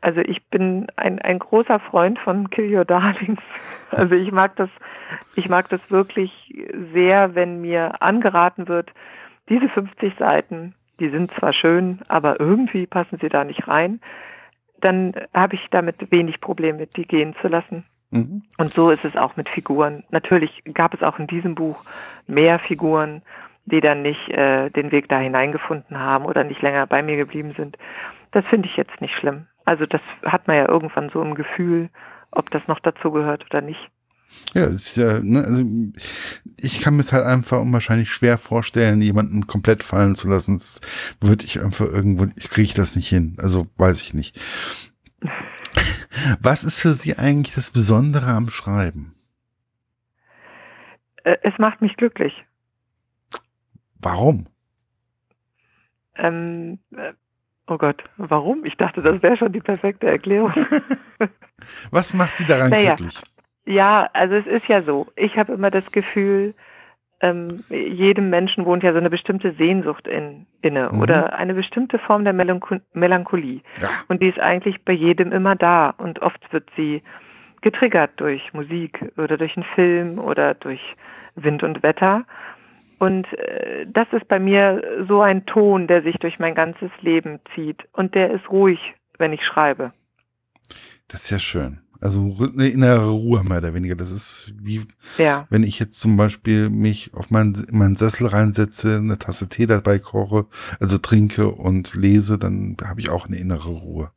Also 0.00 0.20
ich 0.20 0.44
bin 0.46 0.86
ein, 0.96 1.18
ein 1.18 1.38
großer 1.38 1.78
Freund 1.78 2.18
von 2.18 2.48
Kill 2.50 2.74
Your 2.74 2.84
Darlings. 2.84 3.40
Also 3.92 4.14
ich 4.14 4.30
mag 4.30 4.54
das, 4.54 4.70
ich 5.34 5.48
mag 5.48 5.68
das 5.68 5.90
wirklich 5.90 6.54
sehr, 6.92 7.34
wenn 7.34 7.60
mir 7.60 8.00
angeraten 8.00 8.68
wird, 8.68 8.92
diese 9.48 9.68
50 9.68 10.14
Seiten, 10.16 10.76
die 11.00 11.08
sind 11.08 11.32
zwar 11.32 11.52
schön, 11.52 11.98
aber 12.06 12.38
irgendwie 12.38 12.86
passen 12.86 13.18
sie 13.20 13.28
da 13.28 13.42
nicht 13.42 13.66
rein. 13.66 14.00
dann 14.80 15.12
habe 15.34 15.56
ich 15.56 15.66
damit 15.72 16.12
wenig 16.12 16.40
Probleme, 16.40 16.86
die 16.86 17.04
gehen 17.04 17.34
zu 17.42 17.48
lassen. 17.48 17.84
Mhm. 18.10 18.42
Und 18.58 18.72
so 18.72 18.90
ist 18.90 19.04
es 19.04 19.16
auch 19.16 19.36
mit 19.36 19.48
Figuren. 19.48 20.04
Natürlich 20.10 20.62
gab 20.72 20.94
es 20.94 21.02
auch 21.02 21.18
in 21.18 21.26
diesem 21.26 21.56
Buch 21.56 21.82
mehr 22.28 22.60
Figuren, 22.60 23.22
die 23.66 23.80
dann 23.80 24.02
nicht 24.02 24.28
äh, 24.30 24.70
den 24.70 24.92
Weg 24.92 25.08
da 25.08 25.18
hineingefunden 25.18 25.98
haben 25.98 26.24
oder 26.24 26.44
nicht 26.44 26.62
länger 26.62 26.86
bei 26.86 27.02
mir 27.02 27.16
geblieben 27.16 27.54
sind. 27.56 27.76
Das 28.30 28.44
finde 28.46 28.68
ich 28.68 28.76
jetzt 28.76 29.00
nicht 29.00 29.14
schlimm. 29.16 29.46
Also 29.64 29.86
das 29.86 30.00
hat 30.24 30.46
man 30.48 30.56
ja 30.56 30.68
irgendwann 30.68 31.10
so 31.10 31.22
im 31.22 31.34
Gefühl, 31.34 31.90
ob 32.30 32.50
das 32.50 32.62
noch 32.66 32.80
dazu 32.80 33.10
gehört 33.10 33.44
oder 33.46 33.60
nicht. 33.60 33.90
Ja, 34.54 34.66
ist 34.66 34.96
ja, 34.96 35.20
ne, 35.20 35.42
also 35.44 35.62
ich 36.56 36.80
kann 36.80 36.94
mir 36.96 37.02
es 37.02 37.12
halt 37.12 37.24
einfach 37.24 37.60
unwahrscheinlich 37.60 38.10
schwer 38.10 38.38
vorstellen, 38.38 39.02
jemanden 39.02 39.46
komplett 39.46 39.82
fallen 39.82 40.14
zu 40.14 40.28
lassen. 40.28 40.56
Das 40.56 40.80
würde 41.20 41.44
ich 41.44 41.62
einfach 41.62 41.86
irgendwo, 41.86 42.26
ich 42.36 42.48
kriege 42.50 42.72
das 42.74 42.96
nicht 42.96 43.08
hin. 43.08 43.36
Also 43.40 43.66
weiß 43.76 44.02
ich 44.02 44.14
nicht. 44.14 44.40
Was 46.40 46.64
ist 46.64 46.80
für 46.80 46.92
Sie 46.92 47.16
eigentlich 47.16 47.54
das 47.54 47.70
Besondere 47.70 48.26
am 48.26 48.50
Schreiben? 48.50 49.14
Äh, 51.24 51.36
es 51.42 51.56
macht 51.58 51.80
mich 51.80 51.96
glücklich. 51.96 52.32
Warum? 54.00 54.46
Ähm, 56.16 56.78
äh, 56.92 57.12
oh 57.70 57.78
Gott, 57.78 58.02
warum? 58.16 58.64
Ich 58.64 58.76
dachte, 58.76 59.00
das 59.00 59.22
wäre 59.22 59.36
schon 59.36 59.52
die 59.52 59.60
perfekte 59.60 60.06
Erklärung. 60.06 60.52
Was 61.90 62.12
macht 62.14 62.36
Sie 62.36 62.44
daran 62.44 62.70
naja, 62.70 62.96
glücklich? 62.96 63.22
Ja, 63.64 64.08
also 64.12 64.34
es 64.34 64.46
ist 64.46 64.68
ja 64.68 64.82
so. 64.82 65.06
Ich 65.16 65.38
habe 65.38 65.52
immer 65.52 65.70
das 65.70 65.90
Gefühl, 65.92 66.54
ähm, 67.20 67.62
jedem 67.68 68.30
Menschen 68.30 68.64
wohnt 68.64 68.82
ja 68.82 68.92
so 68.92 68.98
eine 68.98 69.10
bestimmte 69.10 69.52
Sehnsucht 69.52 70.08
in, 70.08 70.46
inne 70.62 70.90
mhm. 70.90 71.00
oder 71.00 71.34
eine 71.34 71.54
bestimmte 71.54 71.98
Form 71.98 72.24
der 72.24 72.32
Melancho 72.32 72.78
Melancholie. 72.92 73.60
Ja. 73.80 73.88
Und 74.08 74.22
die 74.22 74.28
ist 74.28 74.40
eigentlich 74.40 74.84
bei 74.84 74.92
jedem 74.92 75.30
immer 75.32 75.54
da. 75.54 75.90
Und 75.90 76.22
oft 76.22 76.52
wird 76.52 76.68
sie 76.76 77.02
getriggert 77.60 78.12
durch 78.16 78.52
Musik 78.54 79.12
oder 79.16 79.36
durch 79.36 79.56
einen 79.56 79.66
Film 79.74 80.18
oder 80.18 80.54
durch 80.54 80.80
Wind 81.36 81.62
und 81.62 81.82
Wetter. 81.82 82.24
Und 83.00 83.26
äh, 83.32 83.86
das 83.90 84.06
ist 84.12 84.28
bei 84.28 84.38
mir 84.38 85.06
so 85.08 85.22
ein 85.22 85.46
Ton, 85.46 85.86
der 85.86 86.02
sich 86.02 86.16
durch 86.18 86.38
mein 86.38 86.54
ganzes 86.54 86.90
Leben 87.00 87.40
zieht. 87.54 87.88
Und 87.92 88.14
der 88.14 88.30
ist 88.30 88.50
ruhig, 88.50 88.78
wenn 89.16 89.32
ich 89.32 89.42
schreibe. 89.42 89.92
Das 91.08 91.22
ist 91.22 91.30
ja 91.30 91.38
schön. 91.38 91.80
Also 91.98 92.36
eine 92.54 92.68
innere 92.68 93.08
Ruhe 93.08 93.42
mehr 93.42 93.58
oder 93.58 93.72
weniger. 93.72 93.94
Das 93.94 94.10
ist 94.10 94.52
wie, 94.58 94.86
ja. 95.16 95.46
wenn 95.48 95.62
ich 95.62 95.78
jetzt 95.78 95.98
zum 95.98 96.18
Beispiel 96.18 96.68
mich 96.68 97.12
auf 97.14 97.30
meinen, 97.30 97.66
meinen 97.72 97.96
Sessel 97.96 98.26
reinsetze, 98.26 98.96
eine 98.96 99.18
Tasse 99.18 99.48
Tee 99.48 99.66
dabei 99.66 99.98
koche, 99.98 100.46
also 100.78 100.98
trinke 100.98 101.48
und 101.48 101.94
lese, 101.94 102.38
dann 102.38 102.76
habe 102.84 103.00
ich 103.00 103.08
auch 103.08 103.26
eine 103.26 103.36
innere 103.36 103.70
Ruhe. 103.70 104.10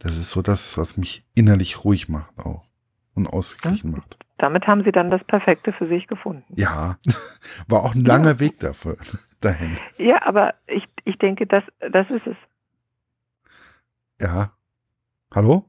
Das 0.00 0.16
ist 0.16 0.30
so 0.30 0.42
das, 0.42 0.76
was 0.78 0.96
mich 0.96 1.24
innerlich 1.34 1.84
ruhig 1.84 2.08
macht 2.08 2.36
auch 2.38 2.64
und 3.14 3.28
ausgeglichen 3.28 3.92
ja. 3.92 3.98
macht. 3.98 4.18
Damit 4.40 4.66
haben 4.66 4.84
Sie 4.84 4.92
dann 4.92 5.10
das 5.10 5.22
Perfekte 5.24 5.72
für 5.74 5.86
sich 5.86 6.06
gefunden. 6.06 6.54
Ja, 6.56 6.96
war 7.68 7.84
auch 7.84 7.94
ein 7.94 8.04
langer 8.06 8.32
ja. 8.32 8.40
Weg 8.40 8.58
dafür, 8.58 8.96
dahin. 9.40 9.76
Ja, 9.98 10.22
aber 10.26 10.54
ich, 10.66 10.88
ich 11.04 11.18
denke, 11.18 11.46
das, 11.46 11.62
das 11.92 12.08
ist 12.10 12.26
es. 12.26 12.36
Ja. 14.18 14.52
Hallo? 15.34 15.66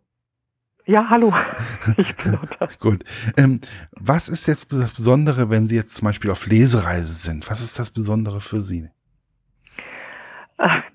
Ja, 0.86 1.10
hallo. 1.10 1.34
Ich 1.98 2.16
bin 2.16 2.40
da. 2.60 2.68
Gut. 2.80 3.04
Ähm, 3.38 3.60
was 3.92 4.30
ist 4.30 4.48
jetzt 4.48 4.72
das 4.72 4.94
Besondere, 4.94 5.50
wenn 5.50 5.68
Sie 5.68 5.76
jetzt 5.76 5.96
zum 5.96 6.08
Beispiel 6.08 6.32
auf 6.32 6.48
Lesereise 6.48 7.14
sind? 7.14 7.50
Was 7.50 7.62
ist 7.62 7.78
das 7.78 7.92
Besondere 7.92 8.40
für 8.40 8.62
Sie? 8.62 8.90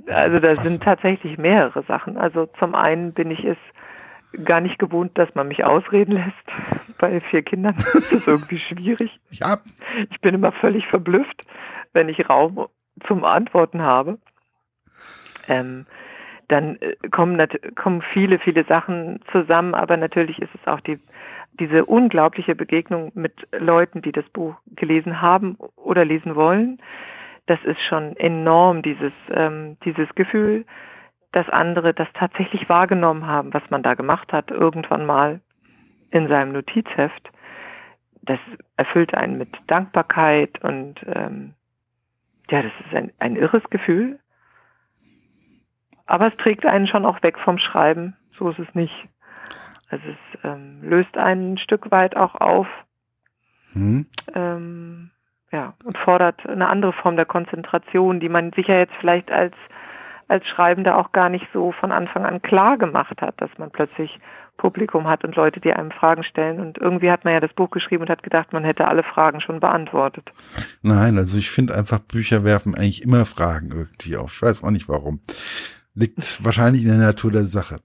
Also 0.07 0.39
da 0.39 0.55
sind 0.55 0.83
tatsächlich 0.83 1.39
mehrere 1.39 1.83
Sachen. 1.85 2.17
Also 2.17 2.47
zum 2.59 2.75
einen 2.75 3.13
bin 3.13 3.31
ich 3.31 3.45
es 3.45 3.59
gar 4.45 4.61
nicht 4.61 4.79
gewohnt, 4.79 5.17
dass 5.19 5.35
man 5.35 5.49
mich 5.49 5.65
ausreden 5.65 6.13
lässt. 6.13 6.35
Bei 6.99 7.21
vier 7.21 7.43
Kindern 7.43 7.75
das 7.77 8.13
ist 8.13 8.27
irgendwie 8.27 8.59
schwierig. 8.59 9.19
Ja. 9.31 9.59
Ich 10.11 10.21
bin 10.21 10.35
immer 10.35 10.53
völlig 10.53 10.87
verblüfft, 10.87 11.43
wenn 11.93 12.09
ich 12.09 12.29
Raum 12.29 12.67
zum 13.07 13.25
Antworten 13.25 13.83
habe. 13.83 14.19
Ähm, 15.49 15.87
dann 16.49 16.77
äh, 16.81 16.97
kommen, 17.11 17.41
kommen 17.75 18.03
viele, 18.13 18.39
viele 18.39 18.65
Sachen 18.65 19.21
zusammen, 19.33 19.75
aber 19.75 19.97
natürlich 19.97 20.41
ist 20.41 20.55
es 20.55 20.67
auch 20.67 20.81
die, 20.81 20.99
diese 21.59 21.85
unglaubliche 21.85 22.55
Begegnung 22.55 23.13
mit 23.15 23.33
Leuten, 23.53 24.03
die 24.03 24.13
das 24.13 24.29
Buch 24.31 24.55
gelesen 24.75 25.21
haben 25.21 25.57
oder 25.77 26.05
lesen 26.05 26.35
wollen. 26.35 26.79
Das 27.47 27.63
ist 27.65 27.81
schon 27.89 28.17
enorm, 28.17 28.83
dieses, 28.83 29.13
ähm, 29.31 29.77
dieses 29.85 30.09
Gefühl, 30.15 30.65
dass 31.37 31.51
andere 31.51 31.93
das 31.93 32.09
tatsächlich 32.15 32.67
wahrgenommen 32.71 33.27
haben, 33.27 33.53
was 33.53 33.63
man 33.69 33.83
da 33.83 33.93
gemacht 33.93 34.33
hat, 34.33 34.51
irgendwann 34.51 35.05
mal 35.05 35.43
in 36.11 36.29
seinem 36.29 36.53
Notizheft. 36.53 37.31
Das 38.23 38.39
erfüllt 38.79 39.13
einen 39.13 39.37
mit 39.37 39.51
Dankbarkeit 39.67 40.65
und 40.65 40.95
ähm, 41.05 41.53
ja, 42.51 42.63
das 42.63 42.73
ist 42.87 42.97
ein, 42.97 43.13
ein 43.19 43.37
irres 43.37 43.63
Gefühl. 43.69 44.19
Aber 46.07 46.29
es 46.29 46.37
trägt 46.39 46.65
einen 46.65 46.87
schon 46.87 47.05
auch 47.05 47.23
weg 47.23 47.39
vom 47.39 47.59
Schreiben. 47.59 48.17
So 48.39 48.49
ist 48.49 48.59
es 48.59 48.75
nicht. 48.75 48.95
Also 49.91 50.05
es 50.09 50.41
ähm, 50.43 50.79
löst 50.83 51.19
einen 51.19 51.53
ein 51.53 51.59
Stück 51.59 51.91
weit 51.91 52.17
auch 52.17 52.35
auf. 52.37 52.67
Mhm. 53.75 54.07
Ähm, 54.33 55.11
ja, 55.53 55.75
und 55.85 55.99
fordert 55.99 56.47
eine 56.47 56.69
andere 56.69 56.95
Form 56.95 57.17
der 57.17 57.27
Konzentration, 57.27 58.21
die 58.21 58.31
man 58.31 58.55
sich 58.55 58.69
ja 58.69 58.79
jetzt 58.79 58.95
vielleicht 59.01 59.31
als, 59.31 59.55
als 60.29 60.47
Schreibender 60.47 60.97
auch 60.99 61.13
gar 61.13 61.29
nicht 61.29 61.47
so 61.53 61.73
von 61.73 61.93
Anfang 61.93 62.25
an 62.25 62.43
klar 62.43 62.79
gemacht 62.79 63.21
hat, 63.21 63.41
dass 63.41 63.51
man 63.59 63.71
plötzlich 63.71 64.19
Publikum 64.57 65.07
hat 65.07 65.25
und 65.25 65.37
Leute, 65.37 65.61
die 65.61 65.73
einem 65.73 65.91
Fragen 65.91 66.25
stellen. 66.25 66.61
Und 66.61 66.79
irgendwie 66.79 67.11
hat 67.11 67.25
man 67.25 67.35
ja 67.35 67.41
das 67.41 67.53
Buch 67.53 67.71
geschrieben 67.71 68.03
und 68.03 68.11
hat 68.11 68.23
gedacht, 68.23 68.53
man 68.53 68.65
hätte 68.65 68.89
alle 68.89 69.03
Fragen 69.03 69.41
schon 69.41 69.61
beantwortet. 69.61 70.31
Nein, 70.83 71.19
also 71.19 71.39
ich 71.39 71.51
finde 71.51 71.75
einfach, 71.75 71.99
Bücher 71.99 72.45
werfen 72.45 72.75
eigentlich 72.75 73.03
immer 73.03 73.25
Fragen 73.25 73.71
irgendwie 73.73 74.17
auf. 74.17 74.35
Ich 74.35 74.43
weiß 74.43 74.65
auch 74.65 74.71
nicht 74.71 74.89
warum. 74.89 75.21
Liegt 75.95 76.45
wahrscheinlich 76.45 76.83
in 76.83 76.89
der 76.89 76.99
Natur 76.99 77.31
der 77.31 77.45
Sache. 77.45 77.81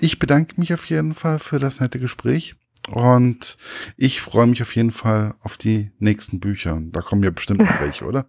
Ich 0.00 0.18
bedanke 0.18 0.60
mich 0.60 0.72
auf 0.72 0.84
jeden 0.86 1.14
Fall 1.14 1.38
für 1.38 1.58
das 1.58 1.80
nette 1.80 1.98
Gespräch. 1.98 2.56
Und 2.90 3.58
ich 3.96 4.20
freue 4.20 4.46
mich 4.46 4.62
auf 4.62 4.74
jeden 4.74 4.92
Fall 4.92 5.34
auf 5.42 5.56
die 5.56 5.92
nächsten 5.98 6.40
Bücher. 6.40 6.78
Da 6.90 7.00
kommen 7.00 7.22
ja 7.22 7.30
bestimmt 7.30 7.60
noch 7.60 7.80
welche, 7.80 8.04
oder? 8.04 8.26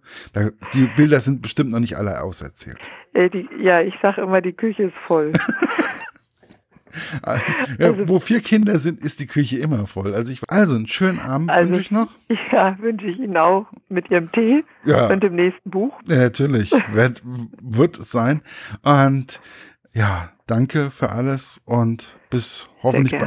Die 0.74 0.86
Bilder 0.96 1.20
sind 1.20 1.42
bestimmt 1.42 1.70
noch 1.70 1.80
nicht 1.80 1.96
alle 1.96 2.20
auserzählt. 2.20 2.90
Äh, 3.12 3.30
die, 3.30 3.48
ja, 3.60 3.80
ich 3.80 3.94
sage 4.00 4.20
immer, 4.22 4.40
die 4.40 4.52
Küche 4.52 4.84
ist 4.84 4.96
voll. 5.06 5.32
ja, 7.78 7.86
also, 7.86 8.08
wo 8.08 8.18
vier 8.18 8.40
Kinder 8.40 8.78
sind, 8.78 9.02
ist 9.02 9.20
die 9.20 9.26
Küche 9.26 9.58
immer 9.58 9.86
voll. 9.86 10.14
Also, 10.14 10.32
ich, 10.32 10.40
also 10.48 10.74
einen 10.74 10.86
schönen 10.86 11.20
Abend 11.20 11.50
also, 11.50 11.70
wünsche 11.70 11.80
ich 11.82 11.90
noch. 11.90 12.08
Ja, 12.52 12.76
wünsche 12.80 13.06
ich 13.06 13.18
Ihnen 13.18 13.36
auch 13.36 13.66
mit 13.88 14.10
Ihrem 14.10 14.30
Tee 14.32 14.64
ja. 14.84 15.06
und 15.06 15.22
dem 15.22 15.36
nächsten 15.36 15.70
Buch. 15.70 15.92
Ja, 16.06 16.18
natürlich, 16.18 16.72
wird, 16.92 17.22
wird 17.24 17.98
es 17.98 18.10
sein. 18.10 18.40
Und 18.82 19.40
ja, 19.92 20.30
danke 20.46 20.90
für 20.90 21.10
alles 21.10 21.60
und 21.64 22.16
bis 22.28 22.68
hoffentlich 22.82 23.12
bald. 23.12 23.22